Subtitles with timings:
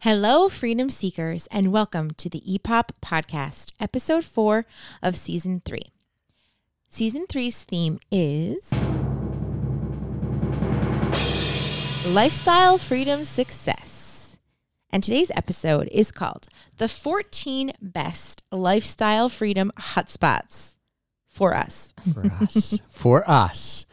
[0.00, 4.66] Hello, freedom seekers, and welcome to the EPOP podcast, episode four
[5.02, 5.92] of season three.
[6.88, 8.68] Season three's theme is
[12.06, 14.38] lifestyle, freedom, success.
[14.90, 20.74] And today's episode is called The 14 Best Lifestyle Freedom Hotspots
[21.28, 21.94] for Us.
[22.12, 22.78] For us.
[22.88, 23.86] For us.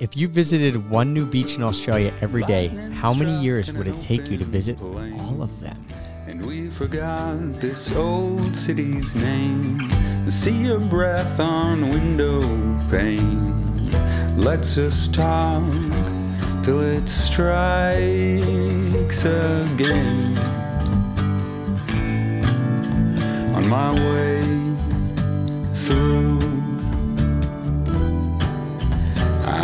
[0.00, 4.00] If you visited one new beach in Australia every day, how many years would it
[4.00, 5.86] take you to visit all of them?
[6.26, 9.78] And we forgot this old city's name.
[10.30, 12.40] See your breath on window
[12.90, 13.92] pane.
[14.36, 15.62] Let's just talk
[16.64, 17.54] till it strikes
[19.24, 20.38] again.
[23.54, 24.40] On my way
[25.74, 26.41] through,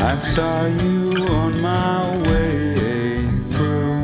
[0.01, 3.99] I saw you on my way through.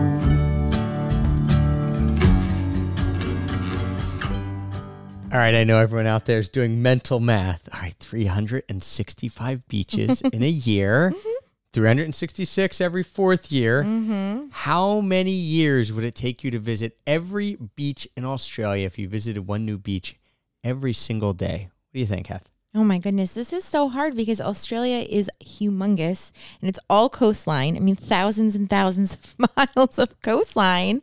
[5.33, 7.69] All right, I know everyone out there is doing mental math.
[7.73, 11.47] All right, 365 beaches in a year, mm-hmm.
[11.73, 13.85] 366 every fourth year.
[13.85, 14.47] Mm-hmm.
[14.51, 19.09] How many years would it take you to visit every beach in Australia if you
[19.09, 20.17] visited one new beach
[20.65, 21.69] every single day?
[21.71, 22.49] What do you think, Kath?
[22.77, 27.77] Oh my goodness, this is so hard because Australia is humongous and it's all coastline.
[27.77, 31.01] I mean, thousands and thousands of miles of coastline.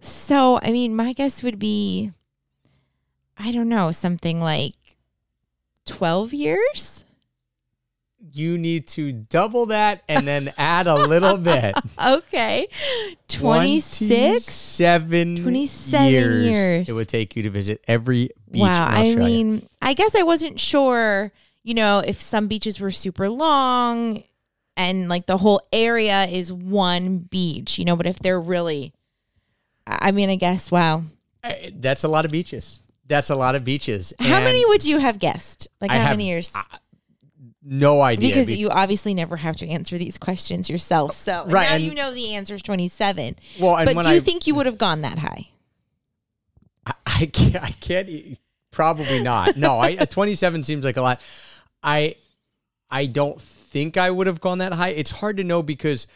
[0.00, 2.12] So, I mean, my guess would be,
[3.36, 4.74] I don't know, something like
[5.86, 7.04] 12 years?
[8.30, 11.74] You need to double that and then add a little bit.
[12.04, 12.68] Okay.
[13.28, 14.78] 26?
[14.78, 16.88] 27, 27 years, years.
[16.88, 18.86] it would take you to visit every beach Wow.
[18.88, 24.22] I mean, I guess I wasn't sure, you know, if some beaches were super long
[24.76, 28.92] and like the whole area is one beach, you know, but if they're really,
[29.86, 31.02] I I mean, I guess, wow.
[31.44, 32.78] I- that's a lot of beaches.
[33.06, 34.14] That's a lot of beaches.
[34.18, 35.68] How And many would you have guessed?
[35.80, 36.52] Like, I how have many years?
[37.64, 38.30] No idea.
[38.30, 41.14] because Be- you obviously never have to answer these questions yourself.
[41.14, 43.36] So Right, now and- you know the answer is 27.
[43.60, 45.48] well, But do you think you would have gone that high?
[46.86, 48.08] I, I can't, I can't,
[48.72, 49.56] probably not.
[49.56, 51.20] No, I, 27 seems like a lot.
[51.82, 52.16] I,
[52.90, 54.88] I don't think I would have gone that high.
[54.88, 56.08] It's hard to know because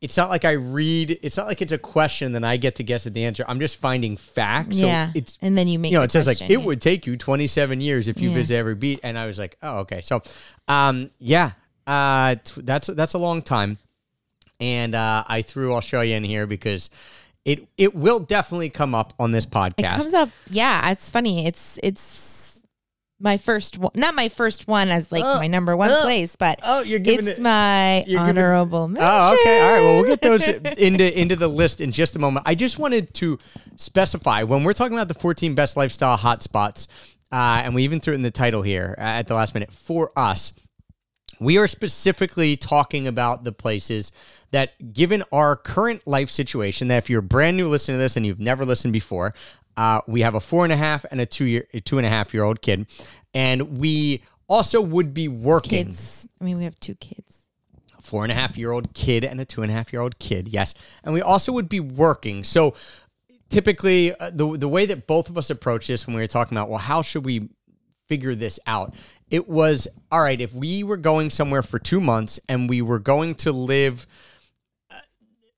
[0.00, 2.82] it's not like I read, it's not like it's a question that I get to
[2.82, 3.44] guess at the answer.
[3.48, 4.78] I'm just finding facts.
[4.78, 5.10] So yeah.
[5.14, 6.56] it's, and then you make you know, it says like it yeah.
[6.58, 8.34] would take you 27 years if you Yeah.
[8.34, 10.02] visit every beat, and I was like, oh, okay.
[10.02, 10.22] So,
[10.68, 11.52] um, yeah,
[11.86, 13.78] uh, that's that's a long time,
[14.60, 16.90] and uh, I threw Australia in here because
[17.50, 19.98] it it will definitely come up on this It podcast.
[19.98, 20.30] comes up.
[20.48, 21.46] Yeah, it's funny.
[21.46, 22.62] It's it's
[23.18, 26.60] my first one, not my first one as like my number one oh, place, but
[26.62, 27.42] oh, you're giving it's it.
[27.42, 29.08] my honorable mention.
[29.10, 29.60] Oh, okay.
[29.60, 29.80] All right.
[29.80, 30.46] Well, we'll get those
[30.78, 32.46] into into the list in just a moment.
[32.48, 33.38] I just wanted to
[33.76, 36.86] specify when we're talking about the 14 best lifestyle hotspots,
[37.32, 39.72] uh, and we even threw it in the title here uh, at the last minute
[39.72, 40.52] for us.
[41.38, 44.12] We are specifically talking about the places
[44.50, 48.26] that, given our current life situation, that if you're brand new listening to this and
[48.26, 49.34] you've never listened before,
[49.76, 52.06] uh, we have a four and a half and a two year, a two and
[52.06, 52.86] a half year old kid,
[53.32, 56.28] and we also would be working Kids.
[56.40, 57.38] I mean, we have two kids.
[57.98, 60.02] A four and a half year old kid and a two and a half year
[60.02, 60.48] old kid.
[60.48, 60.74] Yes,
[61.04, 62.44] and we also would be working.
[62.44, 62.74] So
[63.48, 66.58] typically, uh, the the way that both of us approach this when we were talking
[66.58, 67.48] about, well, how should we
[68.08, 68.94] figure this out?
[69.30, 72.98] It was all right if we were going somewhere for two months and we were
[72.98, 74.06] going to live.
[74.90, 74.96] uh,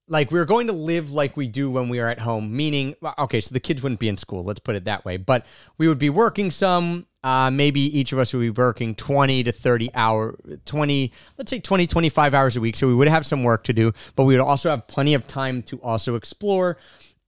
[0.07, 2.95] Like we were going to live like we do when we are at home, meaning
[3.19, 4.45] okay, so the kids wouldn't be in school.
[4.45, 5.17] Let's put it that way.
[5.17, 5.47] But
[5.79, 7.07] we would be working some.
[7.25, 11.61] Uh, maybe each of us would be working 20 to 30 hour 20 let's say
[11.61, 14.35] 20 25 hours a week so we would have some work to do but we
[14.35, 16.79] would also have plenty of time to also explore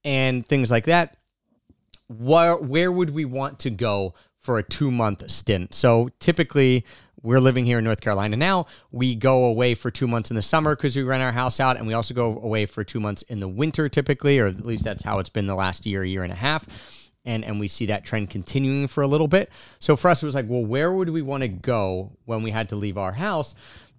[0.04, 1.16] and things like that
[2.08, 5.74] where where would we want to go for a two month stint?
[5.74, 6.84] So typically,
[7.22, 8.66] we're living here in North Carolina now.
[8.92, 11.78] We go away for two months in the summer because we rent our house out,
[11.78, 14.84] and we also go away for two months in the winter typically, or at least
[14.84, 16.66] that's how it's been the last year, year and a half.
[17.24, 19.50] And, and we see that trend continuing for a little bit.
[19.78, 22.50] So for us, it was like, well, where would we want to go when we
[22.50, 23.54] had to leave our house?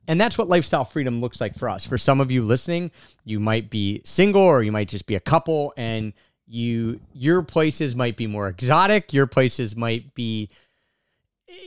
[0.07, 1.83] And that's what lifestyle freedom looks like for us.
[1.83, 2.91] For some of you listening,
[3.23, 6.13] you might be single or you might just be a couple and
[6.47, 10.49] you your places might be more exotic, your places might be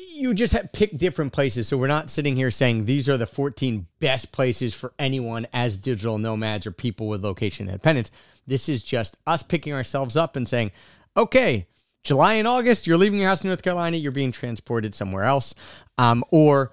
[0.08, 1.68] you just have pick different places.
[1.68, 5.76] So we're not sitting here saying these are the 14 best places for anyone as
[5.76, 8.10] digital nomads or people with location independence.
[8.46, 10.72] This is just us picking ourselves up and saying,
[11.16, 11.68] okay,
[12.02, 15.54] July and August, you're leaving your house in North Carolina, you're being transported somewhere else.
[15.96, 16.72] Um, or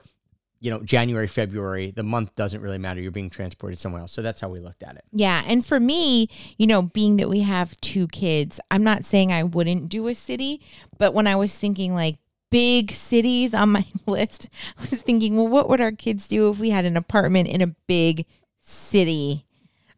[0.65, 3.00] you know, January, February, the month doesn't really matter.
[3.00, 4.12] You're being transported somewhere else.
[4.12, 5.03] So that's how we looked at it.
[5.12, 5.44] Yeah.
[5.45, 6.27] And for me,
[6.57, 10.15] you know, being that we have two kids, I'm not saying I wouldn't do a
[10.15, 10.59] city,
[10.97, 12.17] but when I was thinking like
[12.50, 16.57] big cities on my list, I was thinking, well, what would our kids do if
[16.57, 18.25] we had an apartment in a big
[18.65, 19.45] city?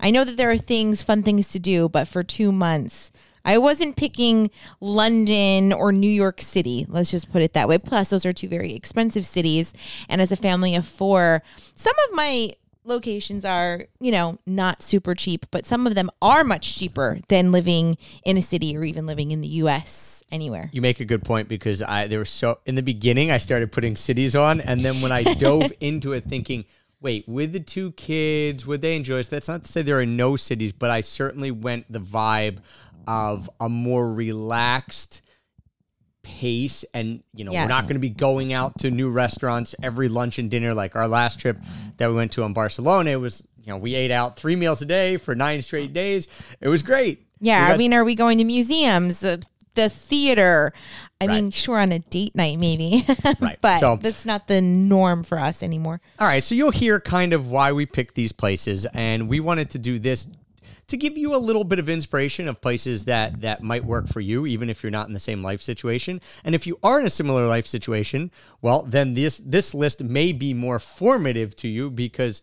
[0.02, 3.10] I know that there are things, fun things to do, but for two months,
[3.46, 6.86] I wasn't picking London or New York City.
[6.90, 7.78] Let's just put it that way.
[7.78, 9.74] Plus, those are two very expensive cities.
[10.10, 11.44] And as a family of four,
[11.76, 12.54] some of my
[12.84, 17.52] locations are, you know, not super cheap, but some of them are much cheaper than
[17.52, 20.70] living in a city or even living in the US anywhere.
[20.74, 23.72] You make a good point because I there was so in the beginning I started
[23.72, 26.66] putting cities on and then when I dove into it thinking
[27.00, 29.28] wait, with the two kids, would they enjoy this?
[29.28, 32.60] That's not to say there are no cities, but I certainly went the vibe
[33.08, 35.22] of a more relaxed
[36.24, 37.64] pace and you know Yes.
[37.64, 40.94] we're not going to be going out to new restaurants every lunch and dinner like
[40.96, 41.58] our last trip
[41.98, 44.82] that we went to in Barcelona it was you know we ate out 3 meals
[44.82, 46.28] a day for 9 straight days
[46.60, 49.42] it was great Yeah, We I mean, are we going to museums, the,
[49.76, 50.74] the theater?
[51.22, 53.06] I mean, sure, on a date night, maybe,
[53.40, 53.58] Right.
[53.62, 56.02] but So- that's not the norm for us anymore.
[56.20, 59.70] All right, so you'll hear kind of why we picked these places, and we wanted
[59.72, 60.28] to do this
[60.88, 64.22] to give you a little bit of inspiration of places that that might work for
[64.22, 66.22] you, even if you're not in the same life situation.
[66.44, 68.32] And if you are in a similar life situation,
[68.62, 72.42] well, then this this list may be more formative to you because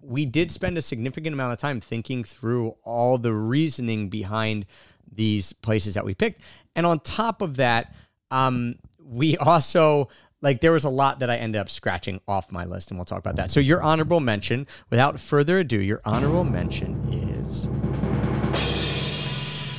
[0.00, 4.66] we did spend a significant amount of time thinking through all the reasoning behind
[5.10, 6.40] these places that we picked.
[6.76, 7.94] And on top of that,
[8.30, 10.08] um, we also
[10.44, 13.06] like there was a lot that I ended up scratching off my list, and we'll
[13.06, 13.50] talk about that.
[13.50, 17.23] So your honorable mention, without further ado, your honorable mention is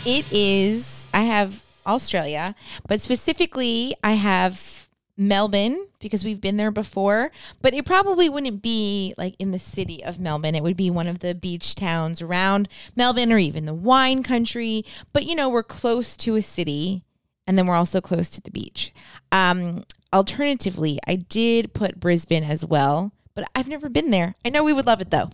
[0.05, 2.55] It is, I have Australia,
[2.87, 7.31] but specifically, I have Melbourne because we've been there before,
[7.61, 10.55] but it probably wouldn't be like in the city of Melbourne.
[10.55, 14.85] It would be one of the beach towns around Melbourne or even the wine country.
[15.13, 17.03] But, you know, we're close to a city
[17.47, 18.93] and then we're also close to the beach.
[19.31, 19.83] Um,
[20.13, 24.35] alternatively, I did put Brisbane as well, but I've never been there.
[24.43, 25.29] I know we would love it though.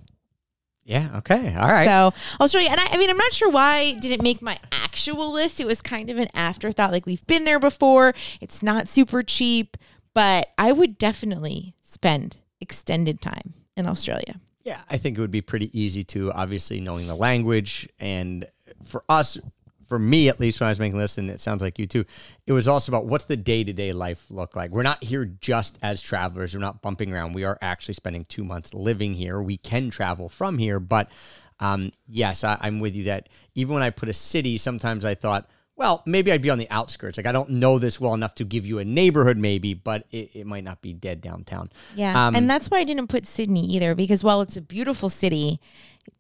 [0.84, 1.86] Yeah, okay, all right.
[1.86, 5.32] So Australia, and I, I mean, I'm not sure why it didn't make my actual
[5.32, 5.60] list.
[5.60, 6.92] It was kind of an afterthought.
[6.92, 8.14] Like we've been there before.
[8.40, 9.78] It's not super cheap,
[10.14, 14.40] but I would definitely spend extended time in Australia.
[14.64, 18.48] Yeah, I think it would be pretty easy to obviously knowing the language and
[18.84, 19.38] for us
[19.92, 22.06] for me at least when I was making this and it sounds like you too,
[22.48, 24.72] it was also about what's the day-to-day life look like.
[24.72, 26.54] We're not here just as travelers.
[26.54, 27.34] We're not bumping around.
[27.34, 29.42] We are actually spending 2 months living here.
[29.42, 31.12] We can travel from here, but
[31.60, 35.14] um, yes, I, I'm with you that even when I put a city, sometimes I
[35.14, 37.18] thought, well, maybe I'd be on the outskirts.
[37.18, 40.36] Like I don't know this well enough to give you a neighborhood, maybe, but it,
[40.36, 41.70] it might not be dead downtown.
[41.96, 42.28] Yeah.
[42.28, 45.60] Um, and that's why I didn't put Sydney either, because while it's a beautiful city,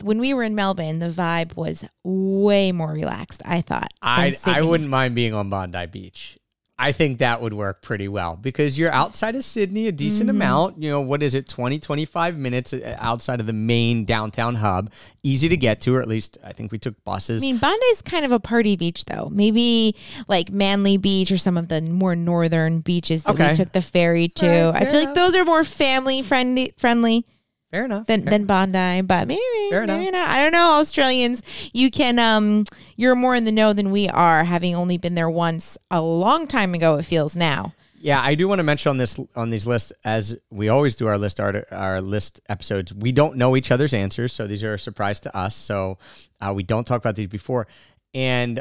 [0.01, 3.93] when we were in Melbourne, the vibe was way more relaxed, I thought.
[4.01, 6.37] I I wouldn't mind being on Bondi Beach.
[6.83, 10.37] I think that would work pretty well because you're outside of Sydney a decent Mm-hmm.
[10.37, 10.81] amount.
[10.81, 14.91] You know, what is it, 20, 25 minutes uh, outside of the main downtown hub.
[15.23, 17.41] Easy to get to, or at least I think we took buses.
[17.41, 19.29] I mean, Bondi's kind of a party beach, though.
[19.31, 19.95] Maybe
[20.27, 23.49] like Manly Beach or some of the more northern beaches that Okay.
[23.49, 24.65] we took the ferry to.
[24.65, 27.25] All right, I fair feel like those are more family friendly friendly
[27.71, 28.05] Fair enough.
[28.05, 30.27] than, Fair- than Bondi, but maybe Fair maybe enough.
[30.27, 30.29] not.
[30.29, 30.73] I don't know.
[30.79, 31.41] Australians,
[31.73, 32.65] you can um,
[32.97, 36.47] you're more in the know than we are, having only been there once a long
[36.47, 36.97] time ago.
[36.97, 37.73] It feels now.
[38.03, 41.07] Yeah, I do want to mention on this on these lists, as we always do
[41.07, 42.93] our list our, our list episodes.
[42.93, 45.55] We don't know each other's answers, so these are a surprise to us.
[45.55, 45.97] So
[46.41, 47.67] uh, we don't talk about these before,
[48.13, 48.59] and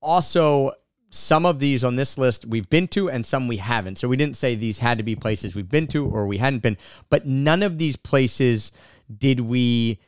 [0.00, 0.72] also
[1.10, 3.98] some of these on this list we've been to, and some we haven't.
[3.98, 6.60] So we didn't say these had to be places we've been to or we hadn't
[6.60, 6.76] been,
[7.10, 8.72] but none of these places
[9.16, 10.00] did we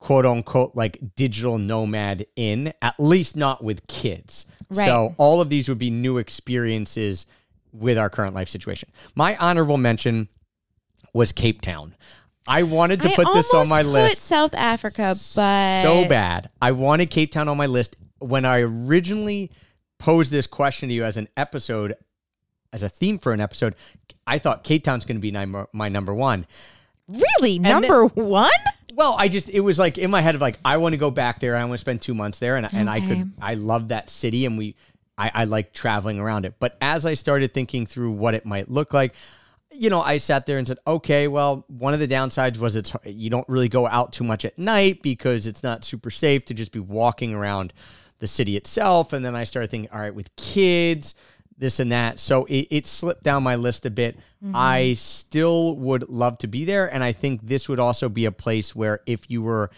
[0.00, 4.46] quote unquote like digital nomad in, at least not with kids.
[4.70, 4.86] Right.
[4.86, 7.26] So all of these would be new experiences
[7.72, 8.90] with our current life situation.
[9.14, 10.28] My honorable mention
[11.12, 11.94] was Cape Town.
[12.48, 16.50] I wanted to I put this on my list South Africa, but so bad.
[16.60, 17.96] I wanted Cape Town on my list.
[18.18, 19.50] When I originally
[20.00, 21.94] posed this question to you as an episode,
[22.72, 23.76] as a theme for an episode,
[24.26, 26.46] I thought Cape Town's going to be my, my number one.
[27.08, 28.50] Really, then- number one?
[28.92, 31.12] Well, I just it was like in my head of like I want to go
[31.12, 31.54] back there.
[31.54, 34.44] I want to spend two months there, and and I could I love that city,
[34.46, 34.74] and we
[35.16, 36.54] I, I like traveling around it.
[36.58, 39.14] But as I started thinking through what it might look like,
[39.70, 42.92] you know, I sat there and said, okay, well, one of the downsides was it's
[43.04, 46.54] you don't really go out too much at night because it's not super safe to
[46.54, 47.72] just be walking around
[48.20, 49.12] the city itself.
[49.12, 51.14] And then I started thinking, all right, with kids,
[51.58, 52.18] this and that.
[52.18, 54.16] So it, it slipped down my list a bit.
[54.42, 54.52] Mm-hmm.
[54.54, 56.92] I still would love to be there.
[56.92, 59.70] And I think this would also be a place where if you were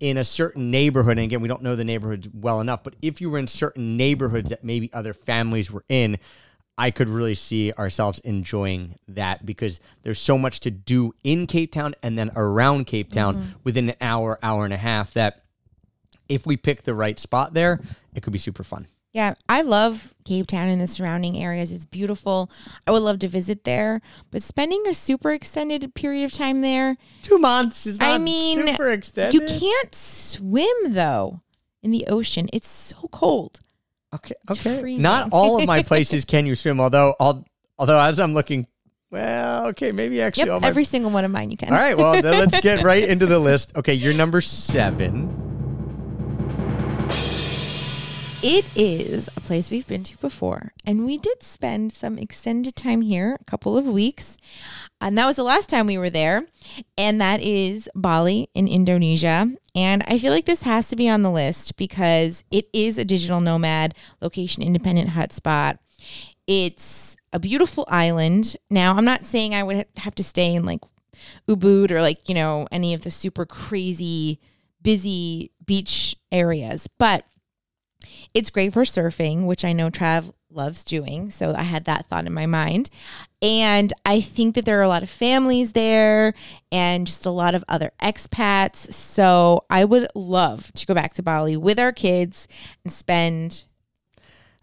[0.00, 3.20] in a certain neighborhood, and again, we don't know the neighborhood well enough, but if
[3.20, 6.18] you were in certain neighborhoods that maybe other families were in,
[6.78, 11.72] I could really see ourselves enjoying that because there's so much to do in Cape
[11.72, 13.50] Town and then around Cape Town mm-hmm.
[13.64, 15.44] within an hour, hour and a half that
[16.30, 17.80] if we pick the right spot there,
[18.14, 18.86] it could be super fun.
[19.12, 21.72] Yeah, I love Cape Town and the surrounding areas.
[21.72, 22.48] It's beautiful.
[22.86, 26.96] I would love to visit there, but spending a super extended period of time there,
[27.22, 29.34] Two months is not I mean, super extended.
[29.34, 31.40] you can't swim though
[31.82, 32.48] in the ocean.
[32.52, 33.58] It's so cold.
[34.14, 34.80] Okay, It's okay.
[34.80, 35.02] freezing.
[35.02, 36.80] Not all of my places can you swim.
[36.80, 37.44] Although, al-
[37.80, 38.68] although as I'm looking,
[39.10, 40.68] well, okay, maybe actually Yep, all my.
[40.68, 41.70] every single one of mine you can.
[41.72, 43.72] all right, well, then let's get right into the list.
[43.74, 45.49] Okay, you're number seven.
[48.42, 53.02] It is a place we've been to before, and we did spend some extended time
[53.02, 54.38] here, a couple of weeks.
[54.98, 56.46] And that was the last time we were there,
[56.96, 59.52] and that is Bali in Indonesia.
[59.74, 63.04] And I feel like this has to be on the list because it is a
[63.04, 65.76] digital nomad, location independent hotspot.
[66.46, 68.56] It's a beautiful island.
[68.70, 70.80] Now, I'm not saying I would have to stay in like
[71.46, 74.40] Ubud or like, you know, any of the super crazy,
[74.80, 77.26] busy beach areas, but
[78.34, 81.30] it's great for surfing, which I know Trav loves doing.
[81.30, 82.90] So I had that thought in my mind.
[83.40, 86.34] And I think that there are a lot of families there
[86.72, 88.92] and just a lot of other expats.
[88.92, 92.48] So I would love to go back to Bali with our kids
[92.84, 93.64] and spend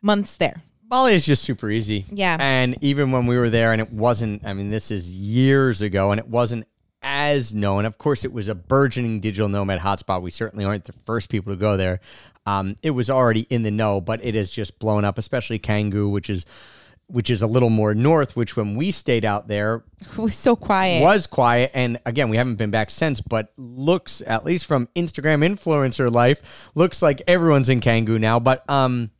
[0.01, 0.63] months there.
[0.83, 2.05] Bali is just super easy.
[2.09, 2.37] Yeah.
[2.39, 6.11] And even when we were there, and it wasn't, I mean, this is years ago,
[6.11, 6.65] and it wasn't
[7.01, 7.85] as known.
[7.85, 10.21] Of course, it was a burgeoning digital nomad hotspot.
[10.21, 11.99] We certainly aren't the first people to go there.
[12.47, 16.09] Um, it was already in the know, but it has just blown up, especially Canggu,
[16.09, 16.45] which is
[17.09, 20.55] which is a little more north, which when we stayed out there It was so
[20.57, 21.01] quiet.
[21.01, 21.71] was quiet.
[21.73, 26.69] And again, we haven't been back since, but looks, at least from Instagram influencer life,
[26.75, 28.39] looks like everyone's in Canggu now.
[28.39, 29.11] But um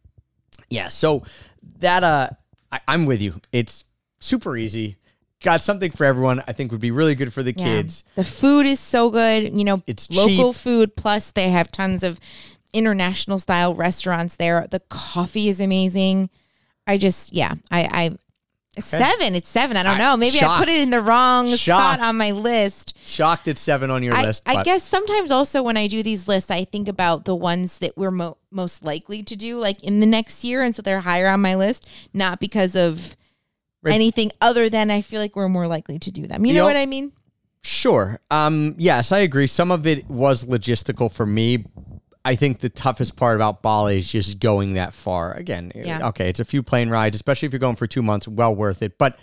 [0.70, 1.24] yeah, so
[1.80, 2.30] that uh
[2.72, 3.40] I, I'm with you.
[3.54, 3.86] It's
[4.20, 4.98] super easy.
[5.42, 6.44] Got something for everyone.
[6.48, 7.64] I think would be really good for the Yeah.
[7.64, 8.04] kids.
[8.16, 9.58] The food is so good.
[9.58, 10.62] You know, It's local cheap.
[10.62, 10.96] food.
[10.98, 12.20] Plus, they have tons of
[12.78, 14.68] international style restaurants there.
[14.70, 16.30] The coffee is amazing.
[16.86, 18.18] I just, yeah, I, I,
[18.78, 19.04] it's Okay.
[19.04, 19.34] seven.
[19.36, 19.76] It's seven.
[19.76, 20.16] I don't I- know.
[20.18, 21.96] Maybe I put it in the wrong Shocked.
[21.96, 22.94] spot on my list.
[23.06, 24.44] Shocked it's seven on your I, list.
[24.46, 27.98] I guess sometimes also when I do these lists, I think about the ones that
[27.98, 30.62] we're mo- most likely to do like in the next year.
[30.62, 33.18] And so they're higher on my list, not because of
[33.84, 33.94] Right.
[33.94, 36.46] anything other than I feel like we're more likely to do them.
[36.46, 36.76] You know Yep.
[36.76, 37.12] what I mean?
[37.64, 38.20] Sure.
[38.32, 39.46] Um, yes, I agree.
[39.48, 41.66] Some of it was logistical for me.
[42.28, 45.34] I think the toughest part about Bali is just going that far.
[45.34, 46.08] Again, Yeah.
[46.10, 48.82] okay, it's a few plane rides, especially if you're going for two months, well worth
[48.82, 48.98] it.
[48.98, 49.18] But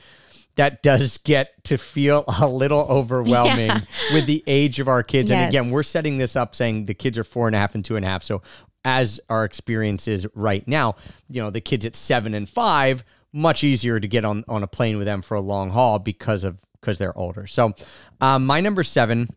[0.57, 3.81] that does get to feel a little overwhelming Yeah.
[4.15, 5.31] with the age of our kids.
[5.31, 7.85] And again, we're setting this up saying the kids are four and a half and
[7.85, 8.23] two and a half.
[8.23, 8.41] So
[8.85, 10.95] as our experience is right now,
[11.29, 14.67] you know, the kids at seven and five, much easier to get on, on a
[14.67, 17.47] plane with them for a long haul because of because they're older.
[17.47, 17.75] So
[18.21, 19.29] um, my number seven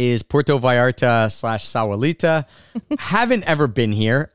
[0.00, 2.46] is Puerto Vallarta slash Sayulita.
[2.98, 4.30] Haven't ever been here.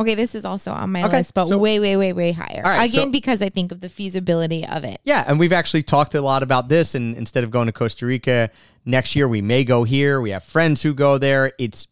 [0.00, 2.62] Okay, this is also on my Okay, list, but so- way, way, way, way higher.
[2.64, 5.00] All right, Again, so- because I think of the feasibility of it.
[5.04, 6.94] Yeah, and we've actually talked a lot about this.
[6.94, 8.50] And instead of going to Costa Rica
[8.84, 10.20] next year, we may go here.
[10.20, 11.52] We have friends who go there.
[11.58, 11.86] It's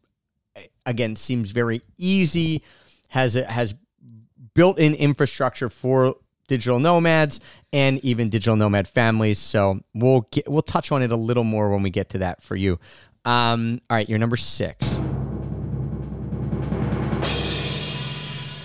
[0.85, 2.62] again seems very easy.
[3.11, 3.75] Has has
[4.54, 6.16] built-in infrastructure for
[6.47, 7.41] digital nomads
[7.73, 9.39] and even digital nomad families.
[9.39, 12.43] So we'll get we'll touch on it a little more when we get to that
[12.43, 12.79] for you.
[13.25, 15.01] Um, all right, you're number six.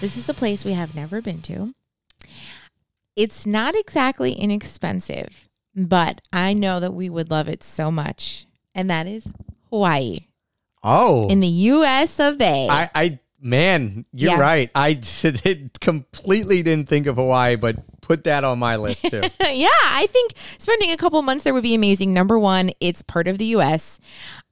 [0.02, 1.74] This is a place we have never been to.
[3.18, 8.48] It's not exactly inexpensive, but I know that we would love it so much.
[8.74, 9.30] And that is
[9.70, 10.20] Hawaii
[10.82, 12.68] Oh, in the US of A.
[12.70, 14.40] I, I man, you're Yeah.
[14.40, 14.72] right.
[14.76, 14.96] I
[15.82, 19.22] completely didn't think of Hawaii, but put that on my list too.
[19.42, 22.14] yeah, I think spending a couple months there would be amazing.
[22.14, 24.00] Number one, it's part of the US.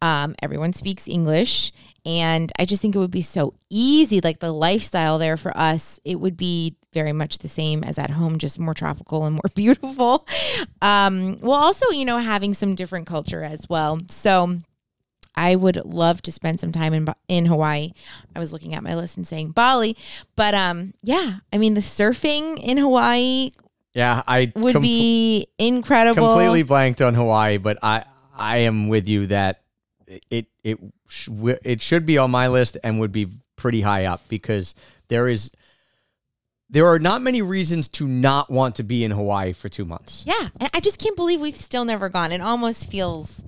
[0.02, 1.72] Um, everyone speaks English.
[2.06, 4.22] And I just think it would be so easy.
[4.22, 8.12] Like the lifestyle there for us, it would be very much the same as at
[8.12, 10.26] home, just more tropical and more beautiful.
[10.82, 14.00] Um, well, also, you know, having some different culture as well.
[14.08, 14.58] So
[15.38, 17.94] I would love to spend some time in in Hawaii.
[18.36, 19.96] I was looking at my list and saying Bali,
[20.36, 23.52] but um, yeah, I mean the surfing in Hawaii
[23.94, 26.28] Yeah, I would com- be incredible.
[26.28, 28.04] completely blanked on Hawaii, but I
[28.36, 29.62] I am with you that
[30.30, 30.80] it it
[31.64, 34.74] it should be on my list and would be pretty high up because
[35.08, 35.52] there is
[36.70, 40.24] there are not many reasons to not want to be in Hawaii for two months.
[40.28, 40.50] Yeah.
[40.60, 42.34] And I just can't believe we've still never gone.
[42.34, 43.42] It almost feels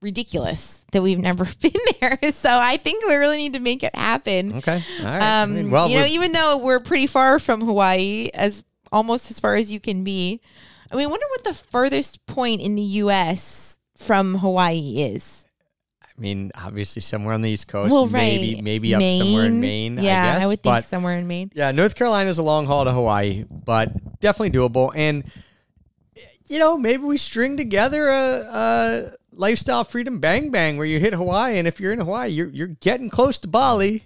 [0.00, 2.18] ridiculous that we've never been there.
[2.32, 4.54] So I think we really need to make it happen.
[4.58, 4.82] Okay.
[5.00, 5.22] All right.
[5.22, 9.30] I Um, mean, well, you know, even though we're pretty far from Hawaii, as almost
[9.30, 10.40] as far as you can be.
[10.90, 13.78] I mean, I wonder what the furthest point in the U.S.
[13.96, 15.44] from Hawaii is.
[16.02, 17.92] I mean, obviously somewhere on the East Coast.
[17.92, 19.98] well, maybe right, maybe maybe up somewhere in Maine.
[19.98, 21.50] Yeah, I, guess, would think but somewhere in Maine.
[21.54, 24.90] Yeah, North Carolina is a long haul to Hawaii, but definitely doable.
[24.94, 25.24] And
[26.48, 31.14] you know, maybe we string together a, a lifestyle freedom bang bang where you hit
[31.14, 34.04] Hawaii, and if you're in Hawaii, you're you're getting close to Bali.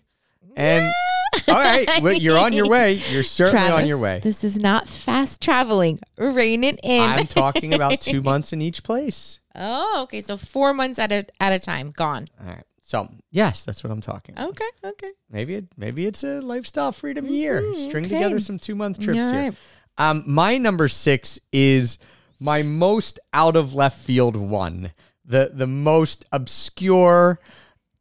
[0.55, 0.93] And
[1.49, 2.95] all right, well, you're on your way.
[3.11, 4.21] You're certainly on your way.
[4.23, 5.99] This is not fast traveling.
[6.19, 7.01] Rein it in.
[7.01, 9.41] I'm talking about two months in each place.
[9.55, 10.21] oh, okay.
[10.21, 12.29] So four months at a at a time, gone.
[12.41, 12.65] All right.
[12.83, 14.35] So yes, that's what I'm talking.
[14.35, 14.51] about.
[14.51, 15.13] Okay, okay.
[15.31, 17.75] Maybe it maybe it's a lifestyle freedom year.
[17.75, 18.17] String okay.
[18.17, 19.55] together some two month trips here.
[19.99, 21.99] Um, my number six is
[22.41, 24.93] my most out of left field one,
[25.33, 27.41] the the most obscure,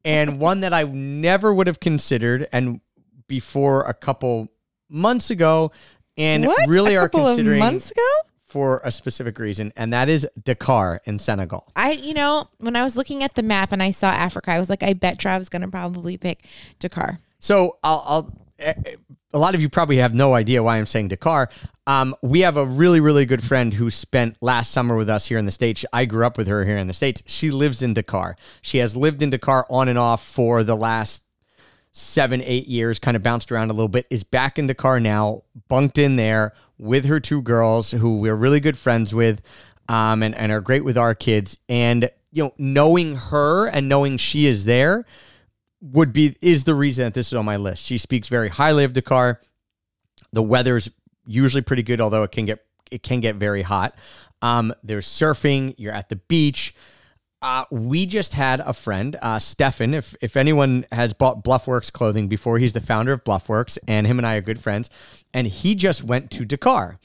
[0.05, 2.81] and one that I never would have considered, and
[3.27, 4.50] before a couple
[4.89, 5.71] months ago,
[6.17, 6.67] and What?
[6.67, 8.01] really are considering months ago?
[8.45, 11.71] for a specific reason, and that is Dakar in Senegal.
[11.73, 14.59] I, you know, when I was looking at the map and I saw Africa, I
[14.59, 16.45] was like, I bet Trav's gonna probably pick
[16.79, 17.19] Dakar.
[17.39, 18.95] So I'll, I'll eh, eh,
[19.33, 21.50] a lot of you probably have no idea why I'm saying Dakar.
[21.88, 25.38] Um, we have a really, really good friend who spent last summer with us here
[25.38, 25.85] in the States.
[25.91, 27.23] I grew up with her here in the States.
[27.25, 28.35] She lives in Dakar.
[28.61, 31.23] She has lived in Dakar on and off for the last
[31.91, 35.43] seven, eight years, kind of bounced around a little bit, is back in Dakar now,
[35.67, 39.41] bunked in there with her two girls who we're really good friends with
[39.89, 41.57] um, and, and are great with our kids.
[41.67, 45.05] And, you know, knowing her and knowing she is there
[45.81, 47.83] would be is the reason that this is on my list.
[47.83, 49.41] She speaks very highly of Dakar.
[50.31, 50.89] The weather is
[51.25, 53.95] usually pretty good, although it can get it can get very hot.
[54.41, 55.75] Um, there's surfing.
[55.77, 56.75] You're at the beach.
[57.41, 59.95] Uh, we just had a friend, uh, Stefan.
[59.95, 64.19] If if anyone has bought Bluffworks clothing before, he's the founder of Bluffworks, and him
[64.19, 64.91] and I are good friends.
[65.33, 66.99] And he just went to Dakar,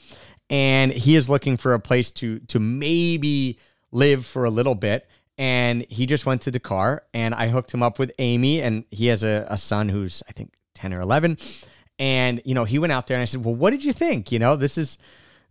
[0.49, 3.59] and he is looking for a place to to maybe
[3.91, 5.07] live for a little bit.
[5.37, 9.07] And he just went to Dakar, and I hooked him up with Amy, and he
[9.07, 11.37] has a, a son who's I think ten or eleven.
[11.99, 14.31] And you know, he went out there, and I said, "Well, what did you think?
[14.31, 14.97] You know, this is."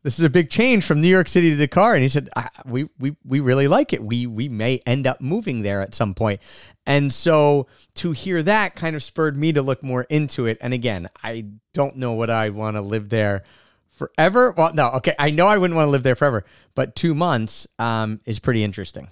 [0.07, 1.94] this is a big change from New York City to Dakar.
[1.94, 2.29] And he said,
[2.64, 4.01] we, we, we really like it.
[4.01, 6.40] We, we may end up moving there at some point.
[6.87, 10.59] And so to hear that kind of spurred me to look more into it.
[10.61, 13.42] And again, I don't know what I want to live there
[13.90, 14.53] forever.
[14.53, 15.16] Well, no, okay.
[15.18, 16.44] I know I wouldn't want to live there forever,
[16.77, 19.09] but two months um, is pretty interesting.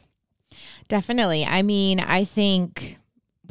[0.89, 1.45] Definitely.
[1.45, 2.99] I mean, I think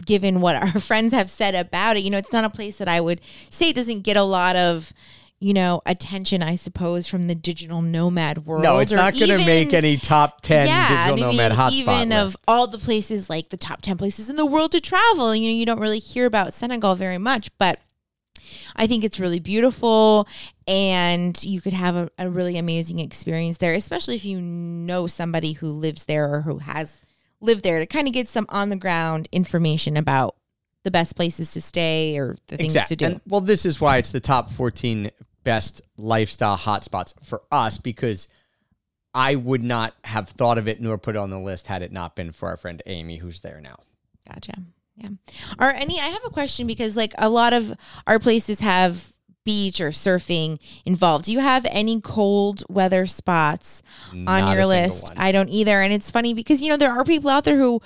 [0.05, 2.87] given what our friends have said about it, you know, it's not a place that
[2.87, 4.93] I would say doesn't get a lot of,
[5.39, 8.63] you know, attention, I suppose, from the digital nomad world.
[8.63, 11.71] No, it's not going to make any top 10 yeah, digital I mean, nomad hotspot
[11.71, 12.21] even list.
[12.21, 15.49] of all the places like the top 10 places in the world to travel you
[15.49, 17.79] know you don't really hear about senegal very much but
[18.75, 20.27] i think it's really beautiful
[20.67, 25.53] and you could have a, a really amazing experience there especially if you know somebody
[25.53, 27.01] who lives there or who has
[27.43, 30.35] lived there to kind of get some on the ground information about
[30.83, 33.97] the best places to stay or the things to do And, well, this is why
[33.97, 35.11] it's the top 14
[35.43, 38.27] best lifestyle hotspots for us because
[39.13, 41.91] I would not have thought of it nor put it on the list had it
[41.91, 43.77] not been for our friend Amy, who's there now.
[44.27, 44.53] Gotcha.
[44.95, 45.09] Yeah.
[45.59, 45.99] Are any?
[45.99, 47.73] I have a question because like a lot of
[48.07, 49.12] our places have
[49.45, 51.25] beach or surfing involved.
[51.25, 55.03] Do you have any cold weather spots on Not your list?
[55.09, 55.17] one.
[55.17, 55.81] I don't either.
[55.81, 57.81] And it's funny because you know there are people out there who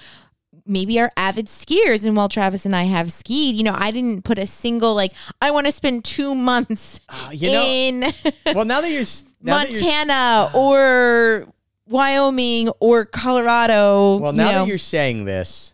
[0.66, 4.24] maybe are avid skiers and while Travis and I have skied, you know, I didn't
[4.24, 8.14] put a single like I want to spend 2 months Uh, you know, in
[8.54, 9.06] well, now that you're
[9.42, 11.48] now that you're Montana or
[11.88, 14.18] Wyoming or Colorado.
[14.18, 14.60] well, you now know.
[14.60, 15.74] that you're saying this,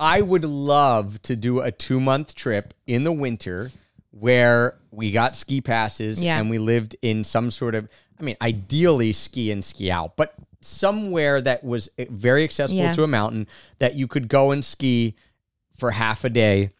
[0.00, 3.70] I would love to do a two month trip in the winter
[4.10, 6.38] where we got ski passes Yeah.
[6.38, 10.34] and we lived in some sort of, I mean, ideally ski and ski out, but
[10.60, 12.92] somewhere that was very accessible Yeah.
[12.94, 13.46] to a mountain
[13.78, 15.14] that you could go and ski
[15.76, 16.70] for half a day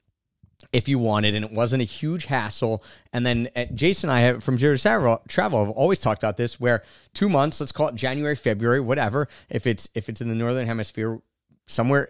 [0.72, 2.82] if you wanted, and it wasn't a huge hassle.
[3.12, 6.22] And then uh, Jason and I have from Zero to Travel, Travel have always talked
[6.22, 6.82] about this, where
[7.14, 9.28] two months, let's call it January, February, whatever.
[9.48, 11.20] If it's if it's in the northern hemisphere,
[11.68, 12.08] somewhere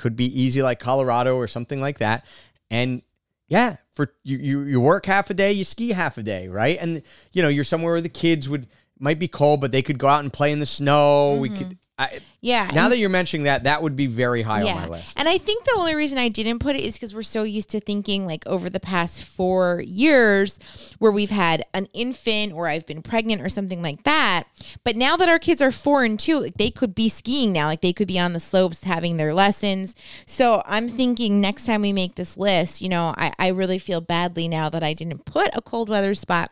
[0.00, 2.26] could be easy like Colorado or something like that,
[2.70, 3.02] and
[3.48, 6.78] yeah, for you you you work half a day, you ski half a day, right?
[6.80, 8.66] And you know you're somewhere where the kids would
[8.98, 11.36] might be cold, but they could go out and play in the snow.
[11.36, 11.58] We could.
[11.58, 11.72] Mm-hmm.
[12.00, 12.70] I, Yeah.
[12.72, 15.18] now that you're mentioning that, that would be very high on my list.
[15.18, 17.68] And I think the only reason I didn't put it is because we're so used
[17.70, 20.58] to thinking like over the past four years
[20.98, 24.44] where we've had an infant or I've been pregnant or something like that.
[24.82, 27.66] But now that our kids are four and two, like they could be skiing now,
[27.66, 29.94] like they could be on the slopes having their lessons.
[30.24, 34.00] So I'm thinking next time we make this list, you know, I, I really feel
[34.00, 36.50] badly now that I didn't put a cold weather spot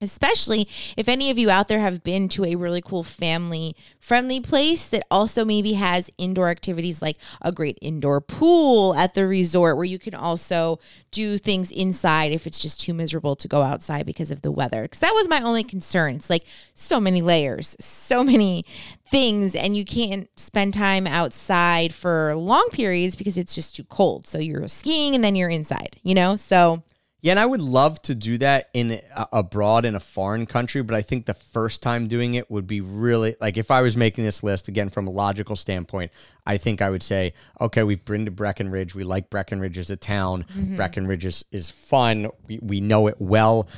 [0.00, 4.40] especially if any of you out there have been to a really cool family friendly
[4.40, 9.76] place that also maybe has indoor activities like a great indoor pool at the resort
[9.76, 10.78] where you can also
[11.10, 14.82] do things inside if it's just too miserable to go outside because of the weather.
[14.82, 16.16] Because that was my only concern.
[16.16, 18.64] It's like so many layers so many
[19.10, 24.26] things and you can't spend time outside for long periods because it's just too cold.
[24.26, 26.36] So you're skiing and then you're inside you know?
[26.36, 26.82] So
[27.22, 30.82] Yeah, and I would love to do that in uh, abroad in a foreign country,
[30.82, 33.96] but I think the first time doing it would be really like if I was
[33.96, 36.12] making this list again from a logical standpoint,
[36.46, 38.94] I think I would say, okay, we've been to Breckenridge.
[38.94, 40.46] We like Breckenridge as a town.
[40.76, 42.28] Breckenridge is, is fun.
[42.48, 43.68] We, we know it well.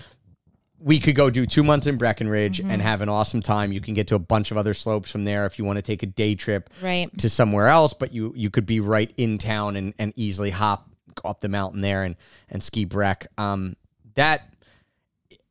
[0.79, 3.73] We could go do two months in Breckenridge and have an awesome time.
[3.73, 5.83] You can get to a bunch of other slopes from there if you want to
[5.83, 7.09] take a day trip Right.
[7.19, 10.89] to somewhere else, but you you could be right in town and, and easily hop
[11.25, 12.17] up the mountain there and
[12.49, 13.27] and ski Breck.
[13.39, 13.77] Um,
[14.15, 14.49] that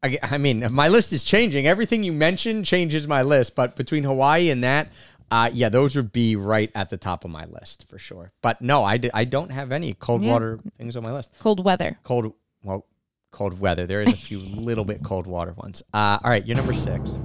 [0.03, 1.67] I, I mean, my list is changing.
[1.67, 4.89] Everything you mentioned changes my list, but between Hawaii and that,
[5.29, 8.31] uh, yeah, those would be right at the top of my list for sure.
[8.41, 10.31] But no, I, d- I don't have any cold Yeah.
[10.31, 11.31] water things on my list.
[11.39, 12.85] cold weather Cold, well,
[13.31, 13.85] cold weather.
[13.85, 15.83] There is a few little bit cold water ones.
[15.93, 17.17] Uh, all right, you're number six,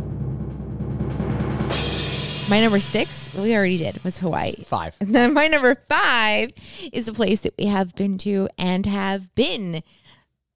[2.49, 4.53] My number six, we already did, was Hawaii.
[4.53, 4.95] five.
[5.01, 6.53] And then my number five
[6.93, 9.83] is a place that we have been to and have been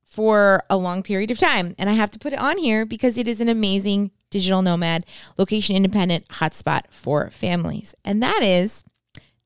[0.06, 1.74] for a long period of time.
[1.78, 5.04] And I have to put it on here because it is an amazing digital nomad,
[5.36, 7.92] location independent hotspot for families.
[8.04, 8.84] And that is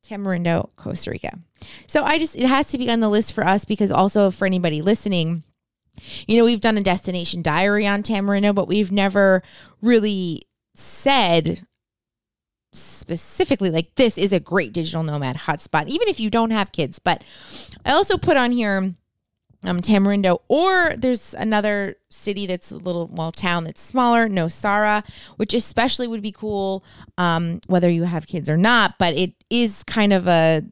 [0.06, 1.38] Tamarindo, Costa Rica.
[1.86, 4.44] So I just, it has to be on the list for us because also for
[4.44, 5.44] anybody listening,
[6.26, 9.42] you know, we've done a destination diary on Tamarindo, but we've never
[9.80, 10.42] really
[10.74, 11.66] said
[12.74, 16.98] specifically like this is a great digital nomad hotspot, even if you don't have kids.
[16.98, 17.22] But
[17.84, 18.94] I also put on here
[19.64, 25.02] um, Tamarindo, or there's another city that's a little well town that's smaller, Nosara,
[25.36, 26.84] which especially would be cool,
[27.18, 28.98] um, whether you have kids or not.
[28.98, 30.62] But it is kind of a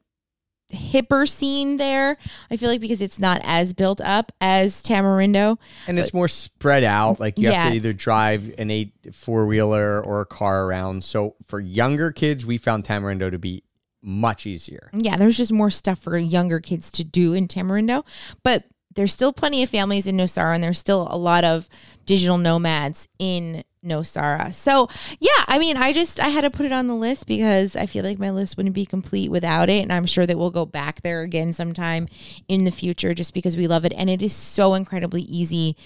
[0.73, 2.17] hipper scene there.
[2.51, 5.59] I feel like because it's not as built up as Tamarindo.
[5.87, 7.21] And it's more spread out.
[7.21, 11.05] Like you have to either drive an eight four wheeler or a car around.
[11.05, 13.65] So for younger kids, we found Tamarindo to be
[14.03, 14.91] much easier.
[14.93, 18.05] Yeah, there's just more stuff for younger kids to do in Tamarindo,
[18.43, 21.69] but there's still plenty of families in Nosara, and there's still a lot of
[22.05, 24.53] digital nomads in Nosara.
[24.55, 24.89] So
[25.21, 27.87] yeah, I mean, I just I had to put it on the list because I
[27.87, 30.65] feel like my list wouldn't be complete without it, and I'm sure that we'll go
[30.67, 32.09] back there again sometime
[32.49, 35.77] in the future just because we love it, and it is so incredibly easy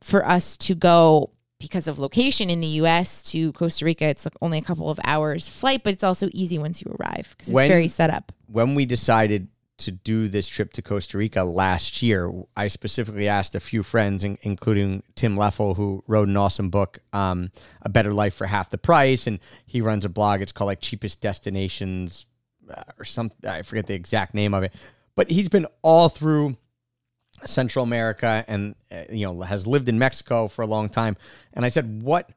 [0.00, 3.22] for us to go because of location in the U.S.
[3.30, 4.06] to Costa Rica.
[4.08, 7.28] It's like only a couple of hours flight, but it's also easy once you arrive
[7.36, 8.32] because it's When- very set up.
[8.48, 9.46] When we decided
[9.84, 14.24] to do this trip to Costa Rica last year, I specifically asked a few friends,
[14.24, 17.50] in- including Tim Leffel, who wrote an awesome book, um,
[17.82, 19.26] A Better Life for Half the Price.
[19.26, 20.40] And he runs a blog.
[20.40, 22.26] It's called like Cheapest Destinations
[22.70, 24.74] uh, or some, I forget the exact name of it.
[25.14, 26.56] But he's been all through
[27.44, 31.16] Central America and uh, you know has lived in Mexico for a long time.
[31.52, 32.30] And I said, "What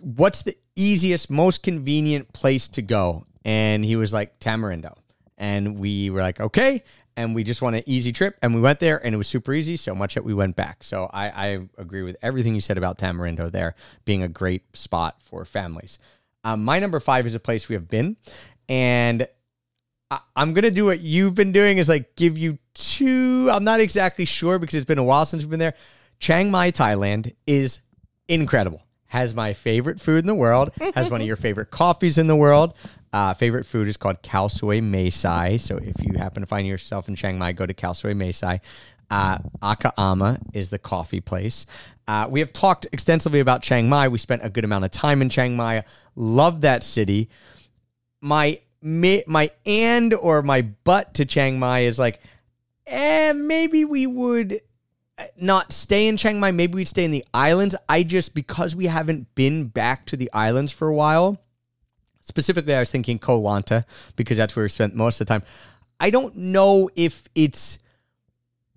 [0.00, 4.96] what's the easiest, most convenient place to go?" And he was like, "Tamarindo."
[5.38, 6.82] And we were like, "Okay."
[7.18, 9.54] And we just want an easy trip, and we went there, and it was super
[9.54, 10.84] easy, so much that we went back.
[10.84, 11.46] So I, I
[11.78, 15.98] agree with everything you said about Tamarindo there being a great spot for families.
[16.44, 18.16] Um, my number five is a place we have been,
[18.68, 19.26] and
[20.10, 23.48] I- I'm gonna do what you've been doing is like give you two.
[23.50, 25.74] I'm not exactly sure because it's been a while since we've been there.
[26.20, 27.80] Chiang Mai, Thailand is
[28.28, 28.82] incredible.
[29.06, 30.70] Has my favorite food in the world.
[30.94, 32.74] Has one of your favorite coffees in the world.
[33.12, 35.56] Uh, favorite food is called Khao Soi Mae Sai.
[35.56, 38.32] So if you happen to find yourself in Chiang Mai, go to Khao Soi Mae
[38.32, 38.60] Sai.
[39.08, 41.66] Uh, Akha Ama is the coffee place.
[42.08, 44.08] Uh, we have talked extensively about Chiang Mai.
[44.08, 45.84] We spent a good amount of time in Chiang Mai.
[46.14, 47.28] Love that city
[48.20, 52.20] my my, my and or my butt to Chiang Mai is like,
[52.86, 54.60] eh, maybe we would
[55.18, 56.50] uh, not stay in Chiang Mai.
[56.50, 57.74] Maybe we'd stay in the islands.
[57.88, 61.40] I just because we haven't been back to the islands for a while.
[62.26, 63.84] Specifically, I was thinking Koh Lanta
[64.16, 65.44] because that's where we spent most of the time.
[66.00, 67.78] I don't know if it's.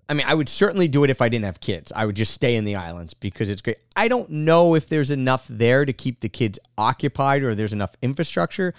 [0.08, 1.92] I mean, I would certainly do it if I didn't have kids.
[1.94, 3.78] I would just stay in the islands because it's great.
[3.96, 7.90] I don't know if there's enough there to keep the kids occupied or there's enough
[8.02, 8.72] infrastructure.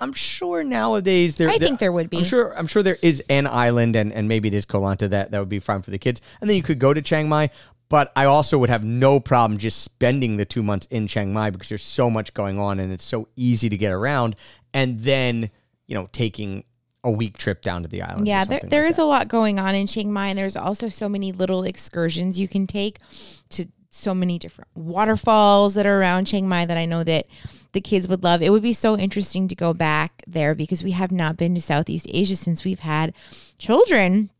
[0.00, 1.48] I'm sure nowadays there.
[1.48, 2.18] I think there would be.
[2.18, 2.56] I'm sure.
[2.58, 5.38] I'm sure there is an island, and and maybe it is Koh Lanta that that
[5.38, 7.50] would be fine for the kids, and then you could go to Chiang Mai.
[7.88, 11.50] But I also would have no problem just spending the two months in Chiang Mai
[11.50, 14.36] because there's so much going on and it's so easy to get around,
[14.72, 15.50] and then
[15.86, 16.64] you know taking
[17.04, 18.26] a week trip down to the island.
[18.26, 21.08] Yeah, there, there is a lot going on in Chiang Mai, and there's also so
[21.08, 22.98] many little excursions you can take
[23.50, 27.26] to so many different waterfalls that are around Chiang Mai that I know that
[27.72, 28.42] the kids would love.
[28.42, 31.60] It would be so interesting to go back there because we have not been to
[31.60, 33.12] Southeast Asia since we've had
[33.58, 34.30] children.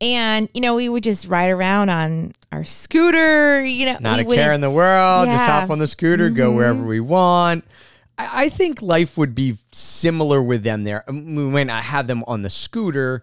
[0.00, 3.98] And, you know, we would just ride around on our scooter, you know.
[4.00, 5.26] Not a wouldn't- care in the world.
[5.26, 5.46] Just Yeah.
[5.46, 5.60] Mm-hmm.
[5.60, 7.64] hop on the scooter, go wherever we want.
[8.16, 11.04] I, I think life would be similar with them there.
[11.08, 13.22] Um, We might not have them on the scooter.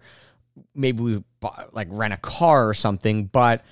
[0.74, 1.24] Maybe we
[1.72, 3.26] like rent a car or something.
[3.26, 3.64] But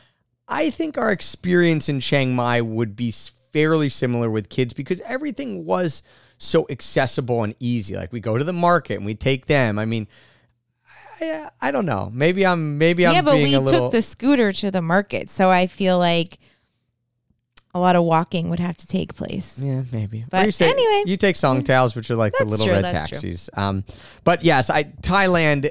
[0.49, 5.64] I think our experience in Chiang Mai would be fairly similar with kids because everything
[5.64, 6.03] was
[6.38, 7.97] so accessible and easy.
[7.97, 9.79] Like we go to the market and we take them.
[9.79, 10.07] I mean,
[11.21, 12.11] I, I don't know.
[12.13, 13.81] Maybe I'm maybe I'm yeah, but we little.
[13.85, 15.31] took the scooter to the market.
[15.31, 16.39] So I feel like
[17.75, 19.59] a lot of walking would have to take place.
[19.59, 20.25] Yeah, maybe.
[20.31, 21.03] But you say- anyway.
[21.11, 23.17] you take songthaews, which are like the little true, red that's true.
[23.17, 23.51] taxis.
[23.55, 23.85] Um,
[24.25, 25.71] but yes, I Thailand,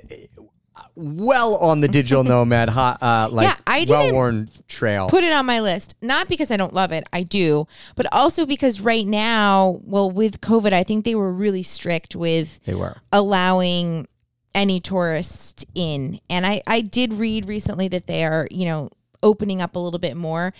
[0.95, 5.09] well on the digital nomad, hot, uh, like Yeah, I well worn trail.
[5.09, 8.45] put it on my list not because i don't love it i do but also
[8.45, 12.95] because right now well with covid i think they were really strict with they were.
[13.11, 14.07] allowing
[14.55, 16.19] any tourists in.
[16.29, 18.89] And i i did read recently that they are you know
[19.21, 20.53] opening up a little bit more.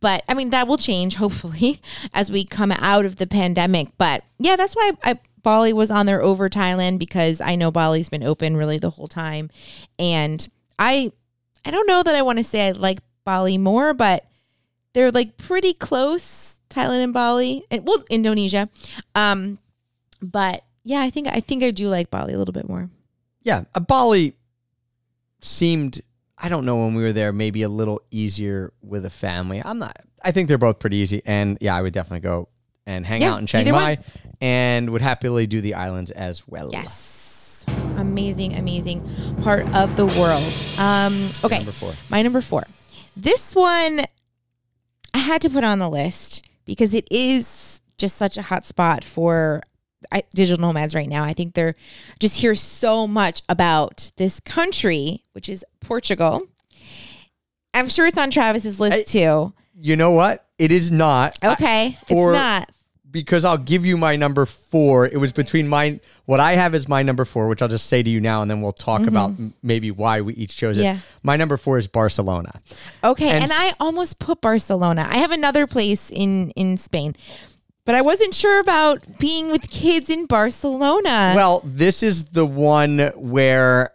[0.00, 1.80] But i mean that will change hopefully
[2.12, 3.88] as we come out of the pandemic.
[3.96, 8.08] But yeah that's why I, bali was on there over thailand because i know bali's
[8.08, 9.48] been open really the whole time.
[9.98, 10.46] And
[10.78, 11.12] i
[11.64, 14.26] i don't know that i want to say i like bali more but
[14.92, 18.68] they're like pretty close thailand and bali and well indonesia.
[19.14, 19.58] Um
[20.20, 22.88] but yeah i think i think i do like bali a little bit more
[23.46, 24.34] Yeah, Bali
[25.40, 26.02] seemed.
[26.36, 29.62] I don't know when we were there, maybe a little easier with a family.
[29.64, 29.96] I'm not.
[30.22, 32.48] I think they're both pretty easy, and yeah, I would definitely go
[32.86, 33.98] and hang Yeah, out in Chiang either Mai,
[34.40, 36.70] and would happily do the islands as well.
[36.72, 37.64] Yes.
[37.96, 39.00] Amazing, amazing
[39.42, 40.78] part of the world.
[40.78, 41.58] Um, okay.
[41.58, 41.94] Number four.
[42.08, 42.64] My number four.
[43.16, 44.02] This one
[45.14, 49.04] I had to put on the list because it is just such a hot spot
[49.04, 49.62] for
[50.12, 51.24] I, digital nomads right now.
[51.24, 51.74] I think they're
[52.18, 56.42] just hear so much about this country, which is Portugal.
[57.74, 59.52] I'm sure it's on Travis's list I- too.
[59.78, 60.46] You know what?
[60.58, 61.38] It is not.
[61.44, 61.98] Okay.
[62.08, 62.70] for- it's not.
[63.10, 65.06] because I'll give you my number four.
[65.06, 68.02] It was between my what I have is my number four, which I'll just say
[68.02, 70.82] to you now, and then we'll talk about m- maybe why we each chose it.
[70.82, 70.96] Mm-hmm.
[70.96, 71.00] Yeah.
[71.22, 72.60] My number four is Barcelona.
[73.04, 75.06] Okay, And and, I almost put Barcelona.
[75.10, 77.14] I have another place in in Spain,
[77.86, 81.32] but I wasn't sure about being with kids in Barcelona.
[81.34, 83.92] Well, this is the one where,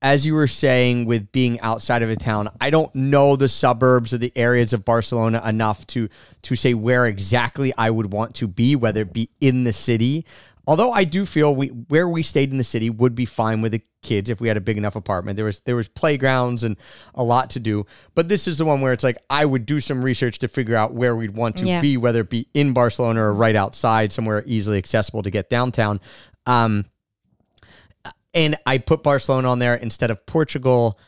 [0.00, 4.14] as you were saying, with being outside of a town, I don't know the suburbs
[4.14, 6.08] or the areas of Barcelona enough to
[6.42, 10.24] to say where exactly I would want to be, whether it be in the city.
[10.66, 13.72] Although I do feel we where we stayed in the city would be fine with
[13.72, 15.36] the kids if we had a big enough apartment.
[15.36, 16.76] There was there was playgrounds and
[17.14, 17.86] a lot to do.
[18.14, 20.76] But this is the one where it's like I would do some research to figure
[20.76, 21.80] out where we'd want to Yeah.
[21.80, 26.00] be, whether it be in Barcelona or right outside, somewhere easily accessible to get downtown.
[26.46, 26.86] Um,
[28.34, 30.98] and I put Barcelona on there instead of Portugal,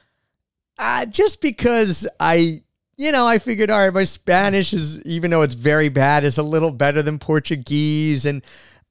[0.79, 2.63] uh, just because I,
[2.97, 6.39] you know, I figured, all right, my Spanish is, even though it's very bad, is
[6.39, 8.43] a little better than Portuguese, and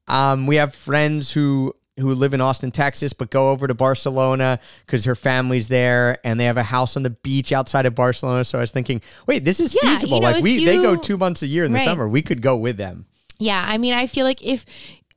[0.07, 4.59] um, we have friends who who live in Austin, Texas, but go over to Barcelona
[4.85, 8.43] because her family's there, and they have a house on the beach outside of Barcelona.
[8.43, 10.17] So I was thinking, wait, this is Yeah, feasible.
[10.17, 11.85] you know, like we, they go two months a year in the Right.
[11.85, 12.05] summer.
[12.09, 13.05] We could go with them.
[13.39, 14.65] yeah, I mean, I feel like if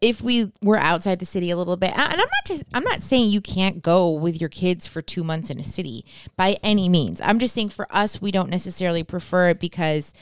[0.00, 3.02] if we were outside the city a little bit, and I'm not just I'm not
[3.02, 6.04] saying you can't go with your kids for two months in a city
[6.36, 7.20] by any means.
[7.20, 10.12] I'm just saying for us, we don't necessarily prefer it because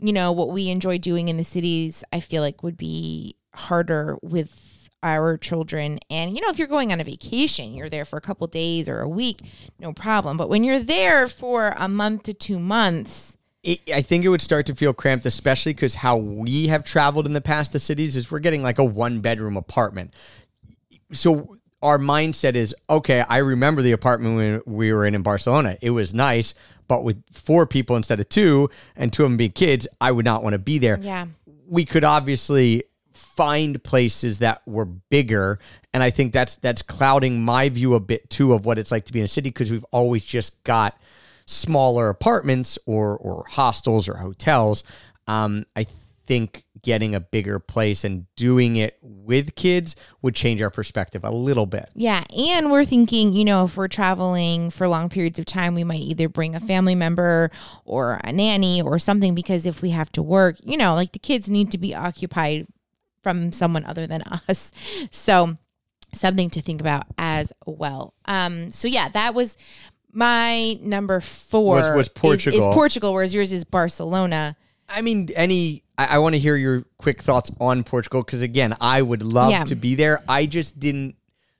[0.00, 2.02] you know what we enjoy doing in the cities.
[2.14, 6.90] I feel like would be harder with our children and you know if you're going
[6.90, 9.40] on a vacation you're there for a couple days or a week
[9.78, 14.24] no problem but when you're there for a month to two months it, I think
[14.24, 17.72] it would start to feel cramped, especially because how we have traveled in the past
[17.72, 20.14] to cities is we're getting like a one bedroom apartment.
[21.12, 23.24] So our mindset is okay.
[23.28, 25.76] I remember the apartment when we were in in Barcelona.
[25.82, 26.54] It was nice,
[26.86, 30.24] but with four people instead of two, and two of them being kids, I would
[30.24, 30.98] not want to be there.
[31.02, 31.26] yeah
[31.68, 32.82] we could obviously
[33.38, 35.60] find places that were bigger
[35.94, 39.04] and i think that's that's clouding my view a bit too of what it's like
[39.04, 40.98] to be in a city because we've always just got
[41.46, 44.82] smaller apartments or or hostels or hotels
[45.28, 45.86] um i
[46.26, 51.30] think getting a bigger place and doing it with kids would change our perspective a
[51.30, 51.88] little bit.
[51.94, 52.22] Yeah.
[52.36, 56.00] And we're thinking, you know, if we're traveling for long periods of time, we might
[56.00, 57.50] either bring a family member
[57.86, 61.18] or a nanny or something because if we have to work, you know, like the
[61.18, 62.66] kids need to be occupied
[63.22, 64.70] from someone other than us.
[65.10, 65.56] So,
[66.14, 68.14] something to think about as well.
[68.24, 69.56] Um, so yeah, that was
[70.12, 71.76] my number four.
[71.76, 72.68] Was- was is- Portugal.
[72.70, 74.56] Is, Portugal, whereas yours is Barcelona.
[74.88, 75.84] I mean, any.
[75.98, 79.50] I, I want to hear your quick thoughts on Portugal because again, I would love
[79.50, 79.64] Yeah.
[79.64, 80.22] to be there.
[80.28, 81.16] I just didn't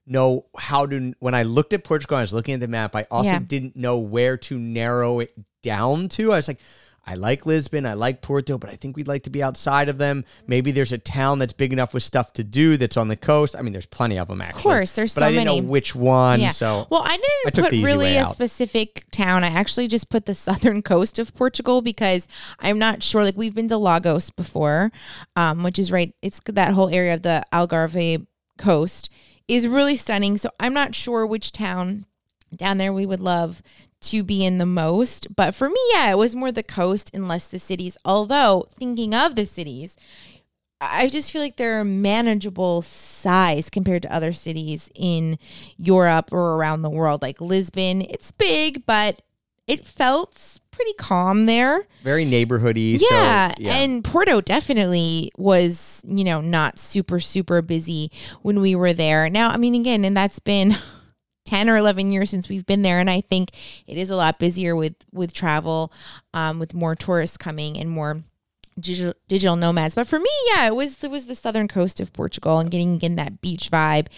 [0.06, 1.12] know how to.
[1.18, 2.96] When I looked at Portugal, I was looking at the map.
[2.96, 3.40] I also Yeah.
[3.46, 6.32] didn't know where to narrow it down to.
[6.32, 6.60] I was like.
[7.06, 9.96] I like Lisbon, I like Porto, but I think we'd like to be outside of
[9.96, 10.24] them.
[10.46, 13.56] Maybe there's a town that's big enough with stuff to do that's on the coast.
[13.56, 14.58] I mean, there's plenty of them actually.
[14.58, 15.60] Of course, there's but so I didn't many.
[15.62, 16.40] know which one.
[16.40, 16.50] Yeah.
[16.50, 18.34] So well, I didn't I put really a out.
[18.34, 19.42] specific town.
[19.42, 23.24] I actually just put the southern coast of Portugal because I'm not sure.
[23.24, 24.92] Like we've been to Lagos before,
[25.34, 26.14] um, which is right.
[26.20, 28.26] It's that whole area of the Algarve
[28.58, 29.08] coast
[29.46, 30.36] is really stunning.
[30.36, 32.04] So I'm not sure which town
[32.54, 33.62] down there we would love
[34.00, 35.34] to be in the most.
[35.34, 37.96] But for me, yeah, it was more the coast and less the cities.
[38.04, 39.96] Although thinking of the cities,
[40.80, 45.38] I just feel like they're a manageable size compared to other cities in
[45.76, 47.22] Europe or around the world.
[47.22, 49.22] Like Lisbon, it's big, but
[49.66, 51.84] it felt pretty calm there.
[52.04, 52.98] very neighborhoody.
[53.10, 53.74] Yeah, so, yeah.
[53.78, 59.28] and Porto definitely was, you know, not super super busy when we were there.
[59.28, 60.76] Now, I mean, again, and that's been
[61.48, 63.50] ten or eleven years since we've been there, and I think
[63.86, 65.92] it is a lot busier with with travel,
[66.34, 68.20] um, with more tourists coming and more
[68.78, 69.94] digital, digital nomads.
[69.94, 73.00] But for me, yeah, it was it was the southern coast of Portugal and getting
[73.00, 74.08] in that beach vibe,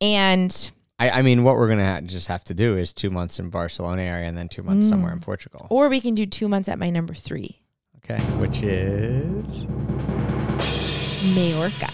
[0.00, 3.38] and I, I mean, what we're gonna ha- just have to do is two months
[3.38, 5.66] in Barcelona area and then two months somewhere in Portugal.
[5.70, 7.60] or we can do two months at my number three,
[8.04, 9.66] Okay, which is
[11.34, 11.90] Majorca,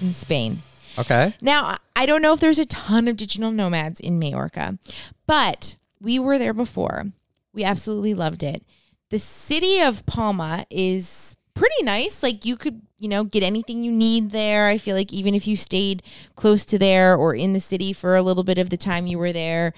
[0.00, 0.62] in Spain.
[0.98, 1.34] Okay.
[1.40, 4.78] Now, I don't know if there's a ton of digital nomads in Majorca,
[5.26, 7.06] but we were there before.
[7.52, 8.62] We absolutely loved it.
[9.10, 12.22] The city of Palma is pretty nice.
[12.22, 14.68] Like you could, you know, get anything you need there.
[14.68, 16.02] I feel like even if you stayed
[16.36, 19.18] close to there or in the city for a little bit of the time you
[19.18, 19.74] were there,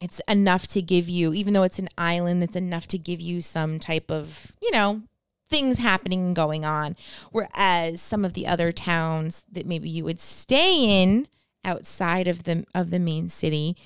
[0.00, 3.40] it's enough to give you, even though it's an island, it's enough to give you
[3.40, 5.02] some type of, you know,
[5.48, 6.96] things happening and going on.
[7.30, 11.28] Whereas some of the other towns that maybe you would stay in
[11.64, 13.76] outside of the of the main city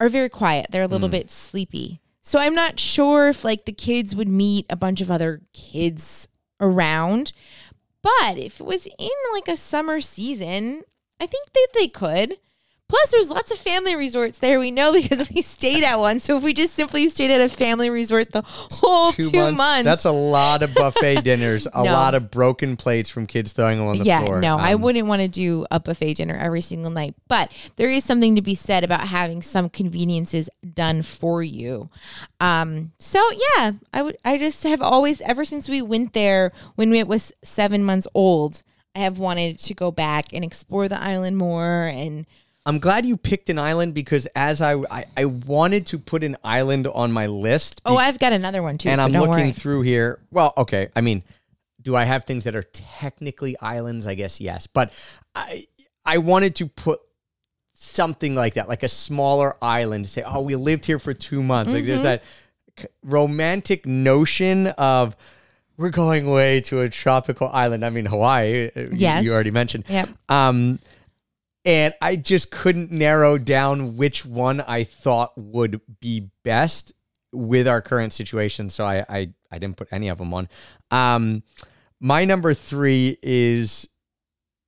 [0.00, 0.66] are very quiet.
[0.70, 1.12] They're a little mm.
[1.12, 2.00] bit sleepy.
[2.22, 6.28] So I'm not sure if like the kids would meet a bunch of other kids
[6.60, 7.32] around.
[8.02, 10.82] But if it was in like a summer season,
[11.20, 12.36] I think that they could.
[12.88, 14.58] Plus, there's lots of family resorts there.
[14.58, 16.20] We know because we stayed at one.
[16.20, 20.06] So if we just simply stayed at a family resort the whole two, months, That's
[20.06, 21.92] a lot of buffet dinners, a No.
[21.92, 24.40] lot of broken plates from kids throwing them on the yeah, floor.
[24.40, 27.14] no, I Um, wouldn't want to do a buffet dinner every single night.
[27.28, 31.90] But there is something to be said about having some conveniences done for you.
[32.40, 33.20] Um, so
[33.58, 34.16] yeah, I would.
[34.24, 38.62] I just have always, ever since we went there when it was seven months old,
[38.94, 41.84] I have wanted to go back and explore the island more.
[41.92, 42.24] And
[42.68, 46.36] I'm glad you picked an island because as I, I I wanted to put an
[46.44, 47.80] island on my list.
[47.86, 48.90] oh, I've got another one too.
[48.90, 49.52] and so I'm looking worry.
[49.52, 50.20] through here.
[50.30, 50.88] Well, okay.
[50.94, 51.22] I mean,
[51.80, 54.06] do I have things that are technically islands?
[54.06, 54.92] I guess yes, but
[55.34, 55.66] I
[56.04, 57.00] I wanted to put
[57.74, 60.04] something like that, like a smaller island.
[60.04, 61.72] To Say, oh, we lived here for two months.
[61.72, 61.88] Like Mm-hmm.
[61.88, 62.22] there's that
[63.02, 65.16] romantic notion of.
[65.76, 67.84] We're going away to a tropical island.
[67.84, 68.68] I mean, Hawaii.
[68.74, 69.84] uh, you- you already mentioned.
[69.88, 70.08] Yep.
[70.28, 70.80] Um,
[71.68, 76.94] and I just couldn't narrow down which one I thought would be best
[77.30, 78.70] with our current situation.
[78.70, 80.48] So I I, I didn't put any of them on.
[80.90, 81.42] Um,
[82.00, 83.86] my number three is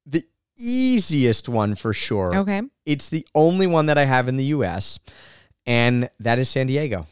[0.05, 0.25] the
[0.59, 2.37] easiest one for sure.
[2.37, 2.61] Okay.
[2.85, 4.99] It's the only one that I have in the U.S.,
[5.65, 7.07] and that is San Diego.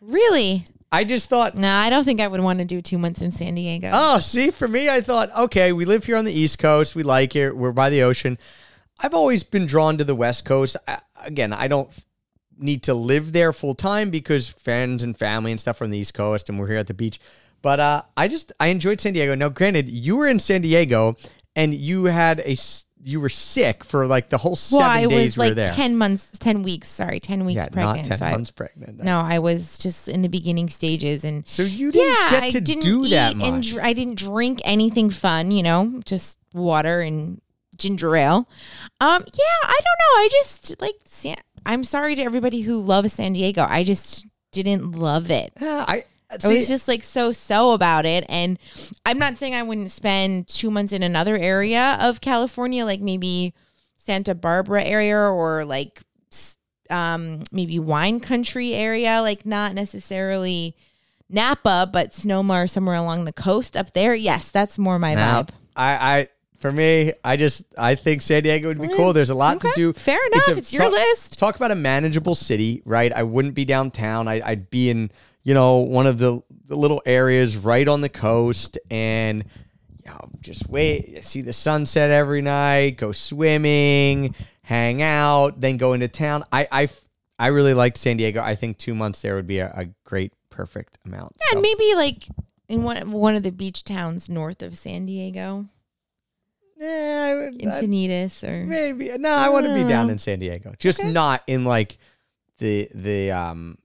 [0.00, 0.64] Really?
[0.90, 3.30] I just thought No, I don't think I would want to do two months in
[3.30, 3.90] San Diego.
[3.92, 6.94] Oh, see, for me, I thought, okay, we live here on the East Coast.
[6.94, 7.54] We like it.
[7.54, 8.38] We're by the ocean.
[9.02, 10.76] I've always been drawn to the West Coast.
[10.86, 11.90] I, again, I don't
[12.58, 15.98] need to live there full time because friends and family and stuff are on the
[15.98, 17.20] East Coast and we're here at the beach.
[17.62, 19.34] But uh, I just, I enjoyed San Diego.
[19.34, 21.16] Now, granted, you were in San Diego
[21.54, 22.56] and you had a
[23.04, 25.56] you were sick for like the whole well, seven I days was we were like
[25.56, 25.66] there.
[25.68, 26.88] ten months, ten weeks.
[26.88, 28.08] Sorry, ten weeks yeah, pregnant.
[28.08, 29.02] not 10 so I- months pregnant.
[29.02, 32.50] No, I was just in the beginning stages, and So you didn't yeah, get I
[32.50, 35.50] to didn't do that and dr- I didn't drink anything fun.
[35.50, 37.40] You know, just water and
[37.82, 38.48] ginger ale.
[39.00, 40.20] Um, yeah, I don't know.
[40.20, 40.94] I just like.
[41.04, 43.64] San- I'm sorry to everybody who loves San Diego.
[43.68, 45.52] I just didn't love it.
[45.60, 48.24] Yeah, I I was just like so so about it.
[48.28, 48.58] And
[49.04, 53.52] I'm not saying I wouldn't spend two months in another area of California, like maybe
[53.96, 56.00] Santa Barbara area or like
[56.90, 60.76] um, maybe wine country area, like not necessarily
[61.28, 64.14] Napa, but Sonoma or somewhere along the coast up there.
[64.14, 65.48] Yes, that's more my Now, vibe.
[65.76, 66.28] I, I,
[66.62, 69.12] for me, I just, I think San Diego would be mm, cool.
[69.12, 69.92] There's a lot to do.
[69.92, 70.48] fair enough.
[70.50, 71.36] It's your list.
[71.36, 73.12] Talk about a manageable city, right?
[73.12, 74.28] I wouldn't be downtown.
[74.28, 75.10] I, I'd be in,
[75.42, 79.44] you know, one of the, the little areas right on the coast, and
[80.04, 85.92] you know, just wait, see the sunset every night, go swimming, hang out, then go
[85.94, 86.44] into town.
[86.52, 86.88] I, I,
[87.40, 88.40] I really liked San Diego.
[88.40, 91.34] I think two months there would be a, a great, perfect amount.
[91.40, 92.28] Yeah, So- and maybe like
[92.68, 95.66] in one one of the beach towns north of San Diego,
[96.82, 100.74] Yeah, I would, Encinitas or Maybe no, I want to be down in San Diego,
[100.78, 101.98] just not in like
[102.58, 103.78] the the um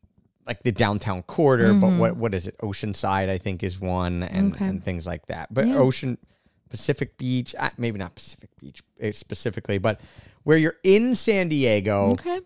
[0.48, 1.74] like the downtown quarter.
[1.74, 2.58] But what what is it?
[2.60, 4.66] Oceanside, I think, is one, and, Okay.
[4.66, 5.54] and things like that.
[5.54, 5.78] But Yeah.
[5.78, 6.18] Ocean
[6.70, 10.02] Pacific Beach, uh, maybe not Pacific Beach uh, specifically, but
[10.44, 12.40] where you're in San Diego, okay.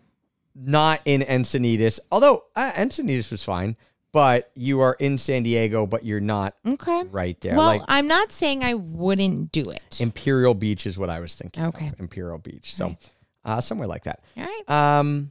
[0.54, 1.98] not in Encinitas.
[2.10, 3.76] Although uh, Encinitas was fine,
[4.12, 7.02] but you are in San Diego, but you're not Okay.
[7.10, 7.56] right there.
[7.56, 10.00] Well, like I'm not saying I wouldn't do it.
[10.00, 11.62] Imperial Beach is what I was thinking.
[11.62, 11.90] of, Okay.
[11.98, 12.74] Imperial Beach.
[12.74, 12.96] So
[13.44, 14.22] uh, somewhere like that.
[14.36, 14.70] All right.
[14.98, 15.30] Um,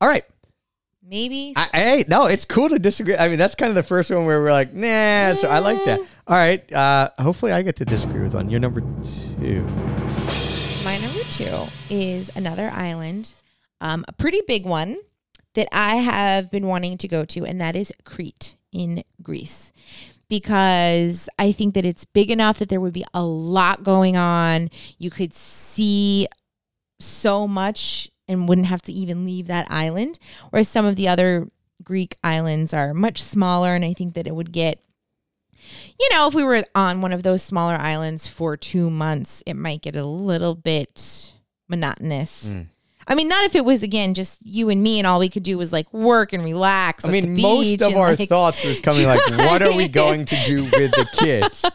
[0.00, 0.24] all right.
[1.10, 1.54] Maybe.
[1.56, 3.16] I, hey, no, it's cool to disagree.
[3.16, 5.32] I mean, that's kind of the first one where we're like, nah.
[5.34, 6.00] So I like that.
[6.26, 6.70] All right.
[6.70, 8.50] Uh, hopefully, I get to disagree with one.
[8.50, 9.62] You're number two.
[10.84, 13.32] My number two is another island,
[13.80, 14.98] um, a pretty big one
[15.54, 19.72] that I have been wanting to go to, and that is Crete in Greece.
[20.28, 24.68] Because I think that it's big enough that there would be a lot going on.
[24.98, 26.28] You could see
[27.00, 30.18] so much and wouldn't have to even leave that island.
[30.50, 31.48] Whereas some of the other
[31.82, 34.80] Greek islands are much smaller, and I think that it would get
[35.98, 39.54] you know, if we were on one of those smaller islands for two months, it
[39.54, 41.32] might get a little bit
[41.68, 42.46] monotonous.
[42.46, 42.66] Mm.
[43.08, 45.42] I mean, not if it was again just you and me, and all we could
[45.42, 47.04] do was like work and relax.
[47.06, 50.36] I mean, most of our like- thoughts was coming like, what are we going to
[50.44, 51.64] do with the kids?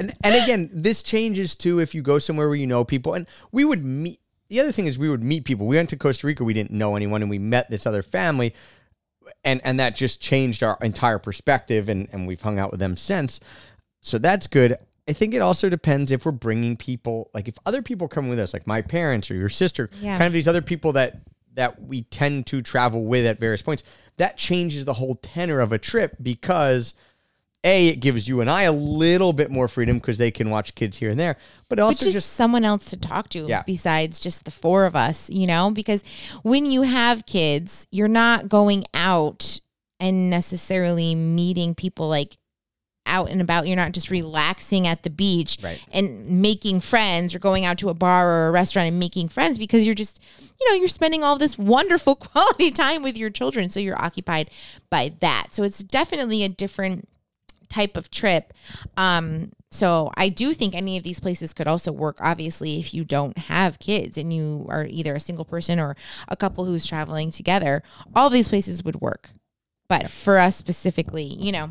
[0.00, 3.14] And, and again, this changes too if you go somewhere where you know people.
[3.14, 4.18] And we would meet.
[4.48, 5.68] The other thing is we would meet people.
[5.68, 6.42] We went to Costa Rica.
[6.42, 8.54] We didn't know anyone, and we met this other family,
[9.44, 11.88] and and that just changed our entire perspective.
[11.88, 13.38] And and we've hung out with them since.
[14.00, 14.78] So that's good.
[15.08, 18.38] I think it also depends if we're bringing people, like if other people come with
[18.38, 20.16] us, like my parents or your sister, Yeah.
[20.16, 21.18] kind of these other people that
[21.54, 23.84] that we tend to travel with at various points.
[24.16, 26.94] That changes the whole tenor of a trip because
[27.62, 30.74] a it gives you and I a little bit more freedom because they can watch
[30.74, 31.34] kids here and there,
[31.68, 33.62] but but also just, just someone else to talk to Yeah.
[33.64, 35.70] besides just the four of us, you know?
[35.70, 36.02] Because
[36.42, 39.60] when you have kids, you're not going out
[40.00, 42.36] and necessarily meeting people like
[43.06, 43.66] out and about.
[43.66, 45.84] You're not just relaxing at the beach Right.
[45.92, 49.58] and making friends or going out to a bar or a restaurant and making friends
[49.58, 50.20] because you're just,
[50.60, 53.70] you know, you're spending all this wonderful quality time with your children.
[53.70, 54.50] So you're occupied
[54.90, 55.48] by that.
[55.52, 57.08] So it's definitely a different
[57.68, 58.52] type of trip.
[58.96, 63.04] Um, so I do think any of these places could also work, obviously, if you
[63.04, 65.96] don't have kids and you are either a single person or
[66.28, 67.82] a couple who's traveling together.
[68.14, 69.30] All these places would work.
[69.88, 71.70] But for us specifically, you know.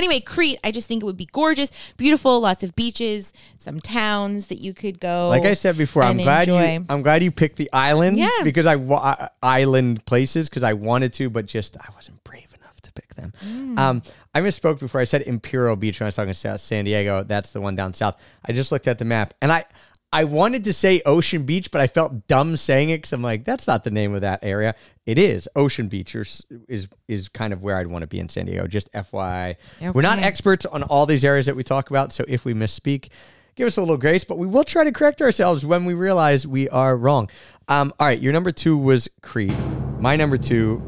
[0.00, 4.46] Anyway, Crete, I just think it would be gorgeous, beautiful, lots of beaches, some towns
[4.46, 5.28] that you could go.
[5.28, 6.54] like I said before, I'm glad you.
[6.88, 8.30] I'm glad you picked the islands Yeah.
[8.42, 12.80] because I wa- island places because I wanted to, but just I wasn't brave enough
[12.80, 13.34] to pick them.
[13.44, 13.78] Mm.
[13.78, 14.02] Um,
[14.34, 15.02] I misspoke before.
[15.02, 17.22] I said Imperial Beach when I was talking about San Diego.
[17.22, 18.16] That's the one down south.
[18.44, 19.66] I just looked at the map and I
[20.12, 23.44] I wanted to say Ocean Beach, but I felt dumb saying it because I'm like,
[23.44, 24.74] that's not the name of that area.
[25.06, 28.46] It is Ocean Beach, is is kind of where I'd want to be in San
[28.46, 28.66] Diego.
[28.66, 29.54] Just FYI,
[29.92, 33.10] we're not experts on all these areas that we talk about, so if we misspeak,
[33.54, 34.24] give us a little grace.
[34.24, 37.30] But we will try to correct ourselves when we realize we are wrong.
[37.68, 39.54] Um, all right, your number two was Crete.
[40.00, 40.82] My number two,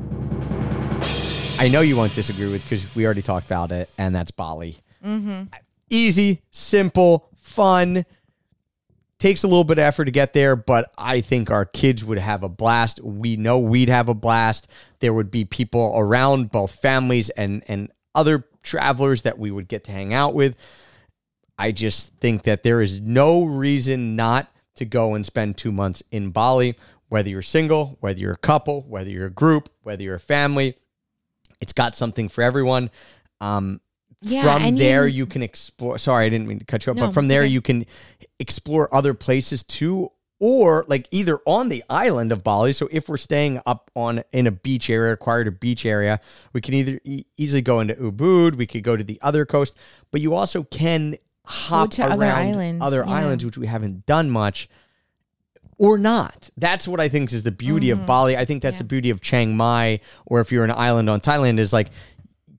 [1.60, 4.78] I know you won't disagree with because we already talked about it, and that's Bali.
[5.90, 8.04] Easy, simple, fun
[9.22, 12.18] takes a little bit of effort to get there, but I think our kids would
[12.18, 13.00] have a blast.
[13.04, 14.66] We know we'd have a blast.
[14.98, 19.84] There would be people around, both families and and other travelers that we would get
[19.84, 20.56] to hang out with.
[21.56, 26.02] I just think that there is no reason not to go and spend two months
[26.10, 26.76] in Bali,
[27.08, 30.76] whether you're single, whether you're a couple, whether you're a group, whether you're a family.
[31.60, 32.90] It's got something for everyone.
[33.40, 33.80] Um,
[34.22, 36.96] Yeah, from there you- you can explore sorry i didn't mean to cut you off
[36.96, 37.50] No, but from there okay.
[37.50, 37.84] you can
[38.38, 42.72] explore other places too or like either on the island of Bali.
[42.72, 46.18] So if we're staying up on in a beach area, acquired a beach area,
[46.52, 49.72] we can either e- easily go into Ubud, we could go to the other coast,
[50.10, 53.12] but you also can hop to around other islands, other yeah.
[53.14, 54.68] islands, which we haven't done much.
[55.78, 56.50] Or not.
[56.56, 58.00] That's what I think is the beauty Mm-hmm.
[58.02, 58.36] of Bali.
[58.36, 61.58] I think that's the beauty of Chiang Mai, or if you're an island on Thailand,
[61.58, 61.88] is like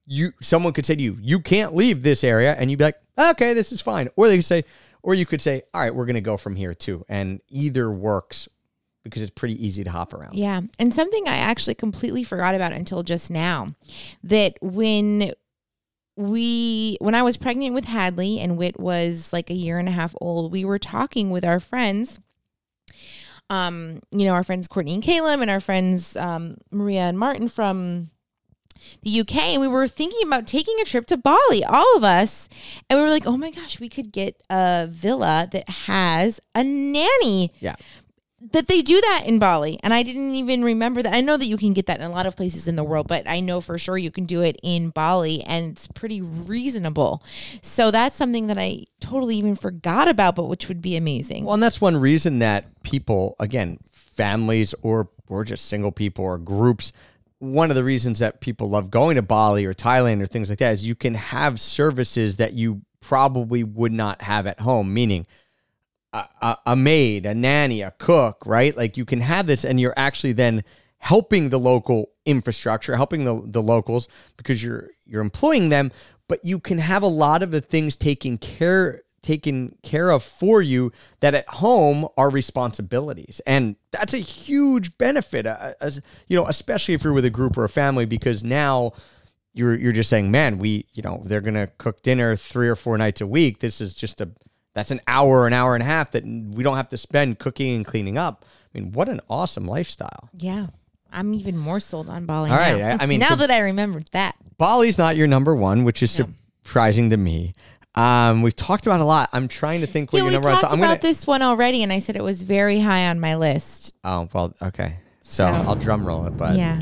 [0.05, 3.01] you someone could say to you, you can't leave this area, and you'd be like,
[3.17, 4.09] okay, this is fine.
[4.15, 4.65] Or they could say,
[5.01, 7.05] or you could say, all right, we're gonna go from here too.
[7.07, 8.47] And either works
[9.03, 10.35] because it's pretty easy to hop around.
[10.35, 10.61] Yeah.
[10.79, 13.73] And something I actually completely forgot about until just now
[14.23, 15.33] that when
[16.15, 19.91] we when I was pregnant with Hadley and Wit was like a year and a
[19.91, 22.19] half old, we were talking with our friends.
[23.49, 27.49] Um, you know, our friends Courtney and Caleb and our friends um, Maria and Martin
[27.49, 28.09] from
[29.01, 32.47] the UK, and we were thinking about taking a trip to Bali, all of us.
[32.89, 36.63] And we were like, oh my gosh, we could get a villa that has a
[36.63, 37.75] nanny Yeah.
[38.51, 39.79] that they do that in Bali.
[39.83, 41.13] And I didn't even remember that.
[41.13, 43.07] I know that you can get that in a lot of places in the world,
[43.07, 47.23] but I know for sure you can do it in Bali and it's pretty reasonable.
[47.61, 51.45] So that's something that I totally even forgot about, but which would be amazing.
[51.45, 56.37] Well, and that's one reason that people, again, families or or just single people or
[56.37, 56.91] groups,
[57.43, 60.59] one of the reasons that people love going to Bali or Thailand or things like
[60.59, 65.27] that is you can have services that you probably would not have at home, meaning
[66.13, 68.75] a, a, a maid, a nanny, a cook, right?
[68.77, 70.63] Like you can have this and you're actually then
[70.99, 75.91] helping the local infrastructure, helping the, the locals because you're you're employing them,
[76.29, 80.61] but you can have a lot of the things taken care taken care of for
[80.61, 83.41] you that at home are responsibilities.
[83.47, 87.57] And that's a huge benefit uh, as you know, especially if you're with a group
[87.57, 88.91] or a family because now
[89.53, 92.97] you're you're just saying, man, we, you know, they're gonna cook dinner three or four
[92.97, 93.59] nights a week.
[93.59, 94.29] This is just a
[94.75, 97.75] that's an hour, an hour and a half that we don't have to spend cooking
[97.75, 98.43] and cleaning up.
[98.73, 100.29] I mean, what an awesome lifestyle.
[100.33, 100.67] yeah.
[101.15, 102.61] I'm even more sold on Bali All now.
[102.63, 104.35] right, I- I mean, now so- that I remembered that.
[104.57, 107.53] Bali's not your number one, which is surprising to me.
[107.95, 109.29] Um, we've talked about a lot.
[109.33, 110.57] I'm trying to think what Yeah, your number one.
[110.59, 111.13] talked So I'm about gonna.
[111.13, 113.93] this one already, and I said it was very high on my list.
[114.03, 114.95] Oh well, okay.
[115.21, 116.81] So, So- I'll drum roll it, but yeah.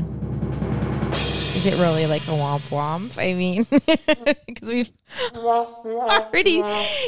[1.62, 3.16] Is it really like a womp womp?
[3.16, 3.64] I mean,
[4.48, 4.90] because we've
[5.36, 6.60] already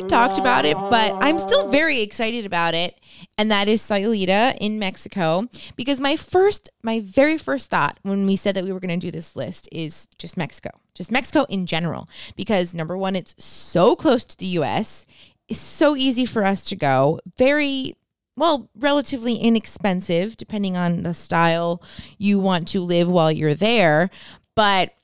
[0.07, 3.01] talked about it, but I'm still very excited about it.
[3.37, 5.49] And that is Sayulita in Mexico.
[5.75, 9.05] Because my first, my very first thought when we said that we were going to
[9.05, 12.09] do this list is just Mexico, just Mexico in general.
[12.37, 15.05] Because number one, it's so close to the US,
[15.49, 17.97] it's so easy for us to go, very
[18.37, 21.83] well, relatively inexpensive, depending on the style
[22.19, 24.11] you want to live while you're there.
[24.57, 24.95] But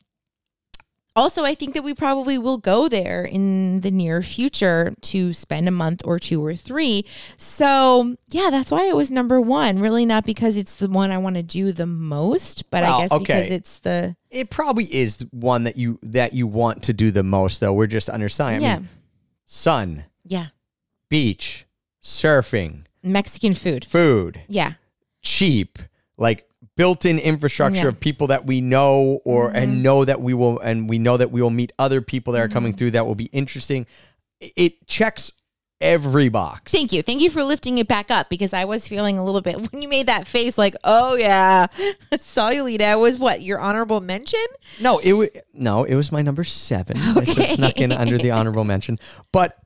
[1.16, 5.66] also, I think that we probably will go there in the near future to spend
[5.66, 7.04] a month or two or three.
[7.36, 9.80] So, yeah, that's why it was number one.
[9.80, 13.00] Really, not because it's the one I want to do the most, but Well, I
[13.02, 13.22] guess okay.
[13.24, 14.16] because it's the.
[14.30, 17.60] it probably is one that you that you want to do the most.
[17.60, 18.62] Though we're just understanding.
[18.64, 18.78] I Yeah.
[18.78, 18.88] mean,
[19.46, 20.46] sun, Yeah.
[21.08, 21.66] beach,
[22.02, 23.84] surfing, Mexican food.
[23.84, 24.74] food, Yeah.
[25.22, 25.80] cheap,
[26.16, 26.48] like
[26.80, 27.82] built-in infrastructure Yeah.
[27.82, 27.88] Mm-hmm.
[27.88, 31.30] of people that we know or and know that we will and we know that
[31.30, 32.52] we will meet other people that are Mm-hmm.
[32.54, 33.86] coming through that will be interesting.
[34.40, 35.30] It- checks
[35.82, 36.72] every box.
[36.72, 37.02] Thank you.
[37.02, 39.82] Thank you for lifting it back up because I was feeling a little bit when
[39.82, 41.66] you made that face like, oh yeah,
[42.20, 42.64] saw you.
[42.64, 44.44] Sayulita was what your honorable mention?
[44.80, 46.96] No, it was no, it was my number seven.
[46.96, 47.54] I sort of Okay.
[47.56, 48.98] snuck in under the honorable mention,
[49.32, 49.56] but.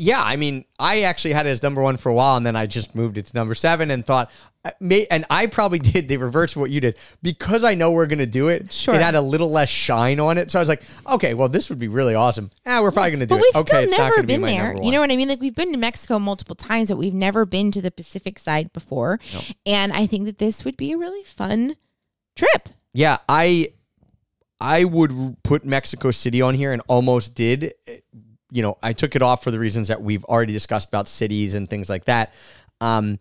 [0.00, 2.56] Yeah, I mean, I actually had it as number one for a while, and then
[2.56, 4.30] I just moved it to number seven, and thought,
[4.64, 7.92] uh, may, and I probably did the reverse of what you did because I know
[7.92, 8.72] we're gonna do it.
[8.72, 8.94] Sure.
[8.94, 11.68] it had a little less shine on it, so I was like, okay, well, this
[11.68, 12.50] would be really awesome.
[12.64, 13.54] Ah, we're probably gonna do But it.
[13.54, 14.74] we've okay, still never gonna be been there.
[14.82, 15.28] You know what I mean?
[15.28, 18.72] Like we've been to Mexico multiple times, but we've never been to the Pacific side
[18.72, 19.20] before.
[19.66, 21.76] And I think that this would be a really fun
[22.36, 22.70] trip.
[22.94, 23.72] Yeah, I
[24.60, 27.74] I would put Mexico City on here and almost did.
[28.50, 31.54] You know, I took it off for the reasons that we've already discussed about cities
[31.54, 32.34] and things like that.
[32.80, 33.18] Um,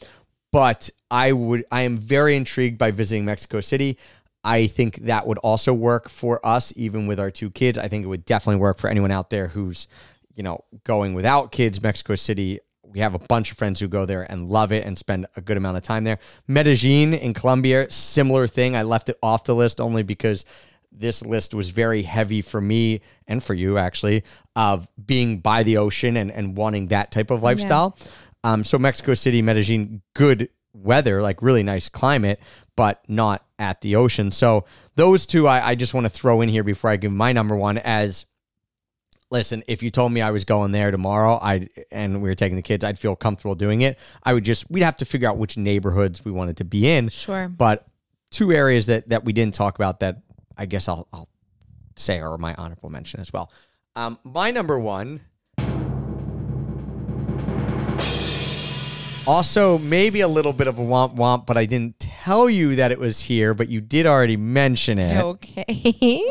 [0.52, 3.98] but I would I am very intrigued by visiting Mexico City.
[4.44, 7.78] I think that would also work for us, even with our two kids.
[7.78, 9.88] I think it would definitely work for anyone out there who's,
[10.34, 11.84] you know, going without kids.
[11.84, 14.98] Mexico City, we have a bunch of friends who go there and love it and
[14.98, 16.20] spend a good amount of time there.
[16.48, 18.76] Medellin in Colombia, similar thing.
[18.76, 20.46] I left it off the list only because
[20.92, 24.24] this list was very heavy for me and for you actually
[24.56, 27.98] of being by the ocean and, and wanting that type of lifestyle.
[28.44, 32.40] Um, so Mexico City, Medellin, good weather, like really nice climate,
[32.76, 34.32] but not at the ocean.
[34.32, 34.66] So
[34.96, 37.56] those two I, I just want to throw in here before I give my number
[37.56, 38.26] one as
[39.32, 42.56] listen, if you told me I was going there tomorrow, I and we were taking
[42.56, 44.00] the kids, I'd feel comfortable doing it.
[44.24, 47.10] I would just we'd have to figure out which neighborhoods we wanted to be in.
[47.10, 47.48] Sure.
[47.48, 47.86] But
[48.32, 50.22] two areas that that we didn't talk about that
[50.60, 51.30] I guess I'll I'll
[51.96, 53.52] say are my honorable mention as well.
[53.96, 55.22] Um, my number one.
[59.30, 62.92] Also, maybe a little bit of a womp womp, but I didn't tell you that
[62.92, 65.16] it was here, but you did already mention it.
[65.22, 66.24] Okay.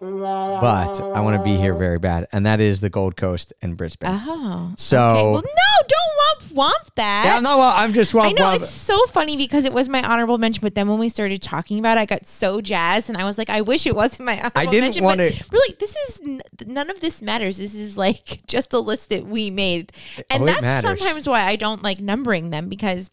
[0.00, 3.76] But I want to be here very bad, and that is the Gold Coast and
[3.76, 4.10] Brisbane.
[4.12, 4.72] oh.
[4.76, 5.22] So- okay.
[5.22, 7.24] well, no, don't womp womp that.
[7.26, 8.62] yeah, no, well, I'm just womp I know womp.
[8.62, 11.78] it's so funny because it was my honorable mention, but then when we started talking
[11.78, 14.32] about it, I got so jazzed, and I was like, I wish it wasn't my
[14.38, 15.04] honorable I didn't mention.
[15.04, 17.58] wanna- but really, this is n- none of this matters.
[17.58, 19.92] This is like just a list that we made,
[20.28, 20.98] and Oh, that's matters.
[20.98, 23.10] sometimes why I don't like numbering them because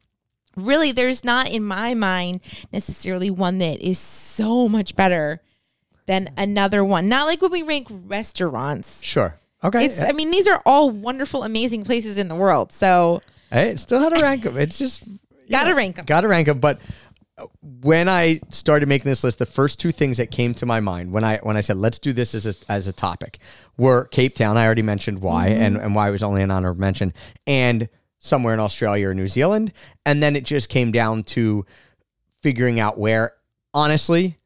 [0.55, 2.41] really, there's not in my mind
[2.71, 5.41] necessarily one that is so much better
[6.07, 7.09] than another one.
[7.09, 9.01] Not like when we rank restaurants.
[9.01, 9.35] Sure.
[9.63, 9.85] Okay.
[9.85, 12.71] It's, I mean, these are all wonderful, amazing places in the world.
[12.71, 14.57] So Hey, still how to rank them.
[14.57, 15.03] It's just
[15.49, 16.05] Gotta know, them.
[16.05, 16.59] Gotta rank them.
[16.59, 16.79] But
[17.61, 21.11] when I started making this list, the first two things that came to my mind
[21.11, 23.39] when I when I said let's do this as a as a topic
[23.77, 24.57] were Cape Town.
[24.57, 25.61] I already mentioned why Mm-hmm.
[25.61, 27.13] and and why it was only an honorable mention,
[27.45, 27.89] and
[28.19, 29.73] somewhere in Australia or New Zealand.
[30.05, 31.65] And then it just came down to
[32.41, 33.33] figuring out where.
[33.73, 34.37] Honestly,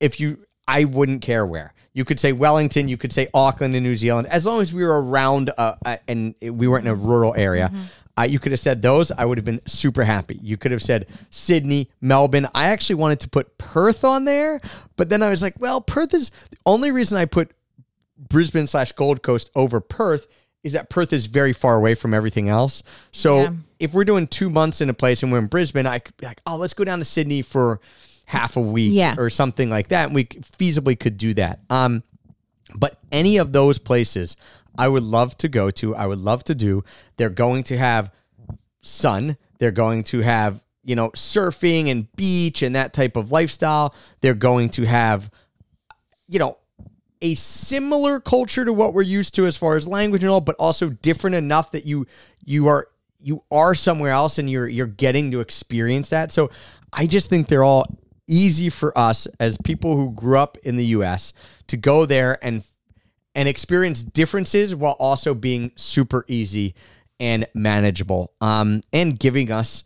[0.00, 1.74] if you I wouldn't care where.
[1.92, 4.84] You could say Wellington, you could say Auckland in New Zealand, as long as we
[4.84, 7.70] were around uh, uh, and we weren't in a rural area.
[8.16, 9.10] Uh, you could have said those.
[9.12, 10.38] I would have been super happy.
[10.40, 12.48] You could have said Sydney, Melbourne.
[12.54, 14.60] I actually wanted to put Perth on there,
[14.96, 17.52] but then I was like, well, Perth is the only reason I put
[18.16, 20.28] Brisbane slash Gold Coast over Perth
[20.64, 22.82] is that Perth is very far away from everything else.
[23.12, 23.50] So Yeah.
[23.78, 26.26] if we're doing two months in a place and we're in Brisbane, I could be
[26.26, 27.80] like, oh, let's go down to Sydney for
[28.24, 29.14] half a week Yeah.
[29.18, 30.06] or something like that.
[30.06, 31.60] And we feasibly could do that.
[31.70, 32.02] Um,
[32.74, 34.36] but any of those places
[34.76, 36.82] I would love to go to, I would love to do.
[37.18, 38.10] They're going to have
[38.82, 39.36] sun.
[39.58, 43.94] They're going to have, you know, surfing and beach and that type of lifestyle.
[44.22, 45.30] They're going to have,
[46.26, 46.56] you know,
[47.24, 50.54] a similar culture to what we're used to as far as language and all, but
[50.58, 52.06] also different enough that you
[52.44, 56.30] you are you are somewhere else and you're you're getting to experience that.
[56.30, 56.50] So
[56.92, 60.84] I just think they're all easy for us as people who grew up in the
[60.86, 61.32] US
[61.68, 62.62] to go there and
[63.34, 66.74] and experience differences while also being super easy
[67.18, 68.32] and manageable.
[68.42, 69.84] Um and giving us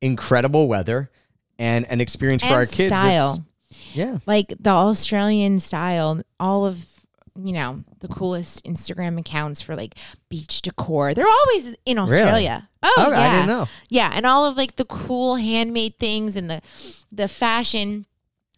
[0.00, 1.10] incredible weather
[1.58, 2.92] and an experience for our kids.
[2.92, 3.44] style.
[3.92, 4.18] Yeah.
[4.26, 6.92] like the Australian style, all of
[7.38, 9.94] you know the coolest Instagram accounts for like
[10.30, 11.12] beach decor.
[11.14, 12.68] They're always in Australia.
[12.82, 13.32] Oh, Okay, I yeah.
[13.32, 13.68] didn't know.
[13.88, 16.60] Yeah, and all of like the cool handmade things and the
[17.12, 18.06] the fashion.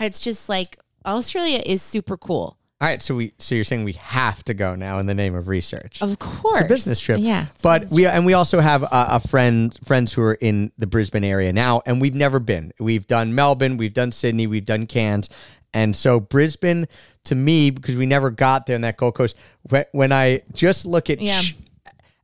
[0.00, 2.56] It's just like Australia is super cool.
[2.80, 5.34] All right, so we so you're saying we have to go now in the name
[5.34, 6.00] of research.
[6.00, 7.18] Of course, It's a business trip.
[7.20, 10.86] Yeah, but we and we also have a, a friend friends who are in the
[10.86, 12.72] Brisbane area now, and we've never been.
[12.78, 15.28] We've done Melbourne, we've done Sydney, we've done Cairns,
[15.74, 16.86] and so Brisbane
[17.24, 19.34] to me because we never got there in that Gold Coast.
[19.62, 21.40] When, when I just look at Yeah.
[21.40, 21.56] ch-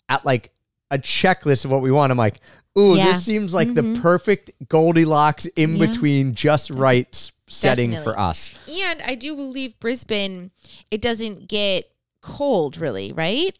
[0.08, 0.52] at like
[0.92, 2.40] a checklist of what we want, I'm like,
[2.78, 3.06] ooh, Yeah.
[3.06, 5.86] this seems like the perfect Goldilocks in Yeah.
[5.86, 8.12] between, just right setting Definitely.
[8.12, 8.50] for us.
[8.68, 10.50] And I do believe Brisbane,
[10.90, 11.90] it doesn't get
[12.20, 13.56] cold really, right?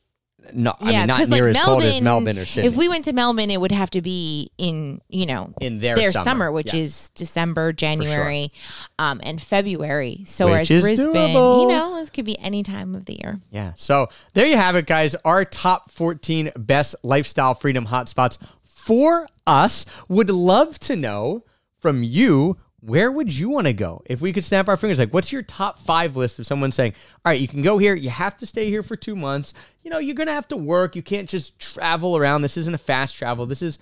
[0.52, 2.68] No, I mean not near like, as cold as Melbourne or Sydney.
[2.68, 5.96] If we went to Melbourne, it would have to be in you know in their,
[5.96, 6.80] their, summer, summer, which Yeah.
[6.80, 8.52] is December, January,
[8.98, 10.22] um, and February.
[10.26, 11.62] So Which whereas is Brisbane, doable.
[11.62, 13.40] you know, this could be any time of the year.
[13.50, 13.72] Yeah.
[13.76, 15.14] So there you have it, guys.
[15.24, 19.86] Our top 14 best lifestyle freedom hotspots for us.
[20.08, 21.44] Would love to know
[21.78, 22.58] from you.
[22.84, 24.02] Where would you want to go?
[24.04, 26.92] If we could snap our fingers, like, what's your top five list of someone saying,
[27.24, 27.94] all right, you can go here.
[27.94, 29.54] You have to stay here for two months.
[29.82, 30.94] You know, you're going to have to work.
[30.94, 32.42] You can't just travel around.
[32.42, 33.46] This isn't a fast travel.
[33.46, 33.78] This is,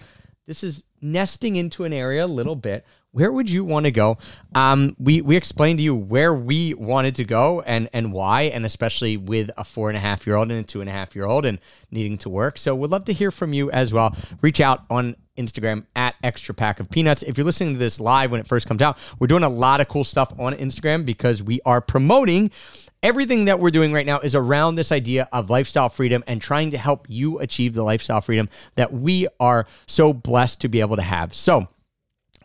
[0.47, 2.87] this is nesting into an area a little bit.
[3.15, 4.17] Where would you want to go?
[4.55, 8.65] Um, we we explained to you where we wanted to go and and why, and
[8.65, 11.15] especially with a four and a half year old and a two and a half
[11.15, 11.59] year old and
[11.91, 12.57] needing to work.
[12.57, 14.17] So we'd love to hear from you as well.
[14.41, 17.23] Reach out on Instagram at extra pack of peanuts.
[17.23, 19.83] If you're listening to this live when it first comes out, we're doing a lot
[19.83, 22.51] of cool stuff on Instagram because we are promoting
[23.03, 26.71] everything that we're doing right now is around this idea of lifestyle freedom and trying
[26.71, 30.97] to help you achieve the lifestyle freedom that we are so blessed to be able
[30.97, 31.35] to have.
[31.35, 31.69] So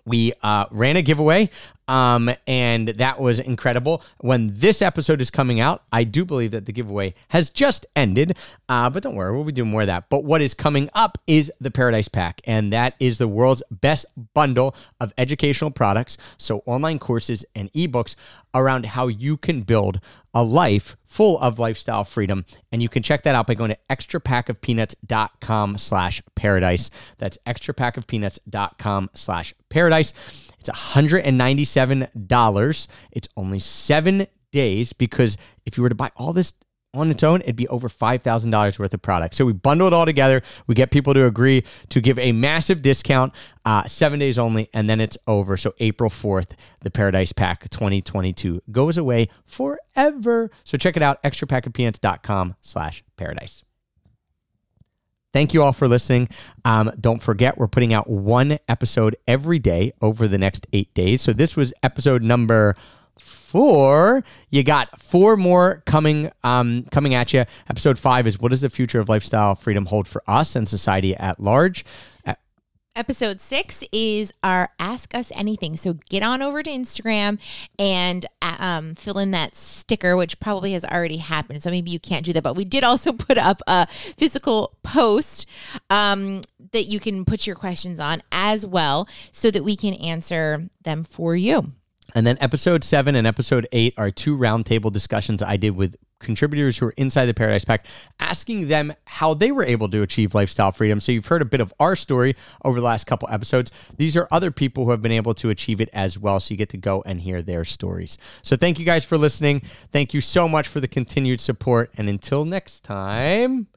[0.08, 1.49] we uh, ran a giveaway
[1.89, 4.03] um, and that was incredible.
[4.18, 8.38] When this episode is coming out i do believe that the giveaway has just ended
[8.70, 10.10] uh, but don't worry we'll be doing more of that.
[10.10, 14.05] But what is coming up is the paradise pack and that is the world's best
[14.34, 18.16] bundle of educational products so online courses and ebooks
[18.53, 19.99] around how you can build
[20.38, 22.46] a life full of lifestyle freedom.
[22.72, 26.92] And you can check that out by going to extrapackofpeanuts.com slash paradise.
[27.18, 30.14] That's extrapackofpeanuts.com slash paradise.
[30.60, 32.88] It's $197.
[33.12, 36.54] It's only seven days because if you were to buy all this
[36.94, 39.36] on its own, it'd be over $5,000 worth of product.
[39.36, 40.42] So we bundle it all together.
[40.68, 43.34] We get people to agree to give a massive discount,
[43.66, 45.58] uh, seven days only, and then it's over.
[45.58, 50.50] So April 4th, the Paradise Pack 2022 goes away forever.
[50.64, 53.64] So check it out, extrapackofpeanuts.com slash paradise.
[55.34, 56.30] Thank you all for listening.
[56.66, 61.22] Um, don't forget, we're putting out one episode every day over the next eight days.
[61.22, 62.76] So this was episode number
[63.48, 64.24] four.
[64.50, 67.45] You got four more coming um, coming at you.
[67.70, 71.16] Episode five is what does the future of lifestyle freedom hold for us and society
[71.16, 71.86] at large?
[72.98, 75.78] Episode six is our Ask Us Anything.
[75.78, 77.38] So get on over to Instagram
[77.78, 81.62] and uh, um, fill in that sticker, which probably has already happened.
[81.62, 82.41] So maybe you can't do that.
[82.41, 85.45] But we did also put up a physical post
[85.91, 86.41] um,
[86.72, 91.04] that you can put your questions on as well so that we can answer them
[91.04, 91.74] for you.
[92.16, 96.78] And then episode seven and episode eight are two roundtable discussions I did with contributors
[96.78, 97.86] who are inside the Paradise Pack,
[98.20, 100.99] asking them how they were able to achieve lifestyle freedom.
[100.99, 103.72] So you've heard a bit of our story over the last couple episodes.
[103.97, 106.39] These are other people who have been able to achieve it as well.
[106.39, 108.18] So you get to go and hear their stories.
[108.41, 109.62] So thank you guys for listening.
[109.91, 111.91] Thank you so much for the continued support.
[111.97, 113.68] And until next time,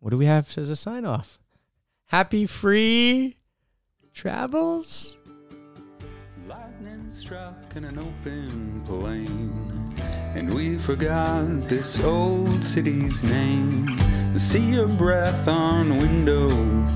[0.00, 1.38] what do we have as a sign off?
[2.06, 3.36] Happy free
[4.12, 5.18] travels.
[6.48, 10.00] Lightning struck in an open plain,
[10.36, 13.88] and we forgot this old city's name.
[14.38, 16.48] See your breath on window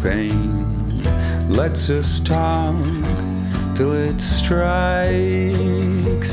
[0.02, 1.02] pane.
[1.48, 2.76] Let's us talk
[3.74, 4.66] till it strikes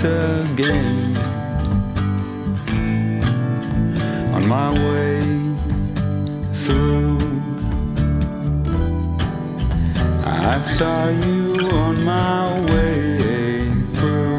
[0.03, 1.17] again.
[4.35, 5.21] On my way
[6.53, 7.17] through.
[10.23, 14.37] I saw you on my way through.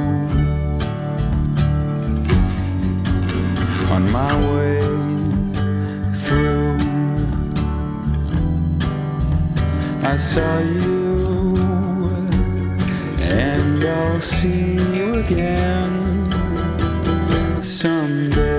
[3.95, 4.81] On my way
[6.25, 6.79] through.
[10.03, 11.57] I saw you,
[13.21, 15.93] and I'll see you again
[17.63, 18.58] someday.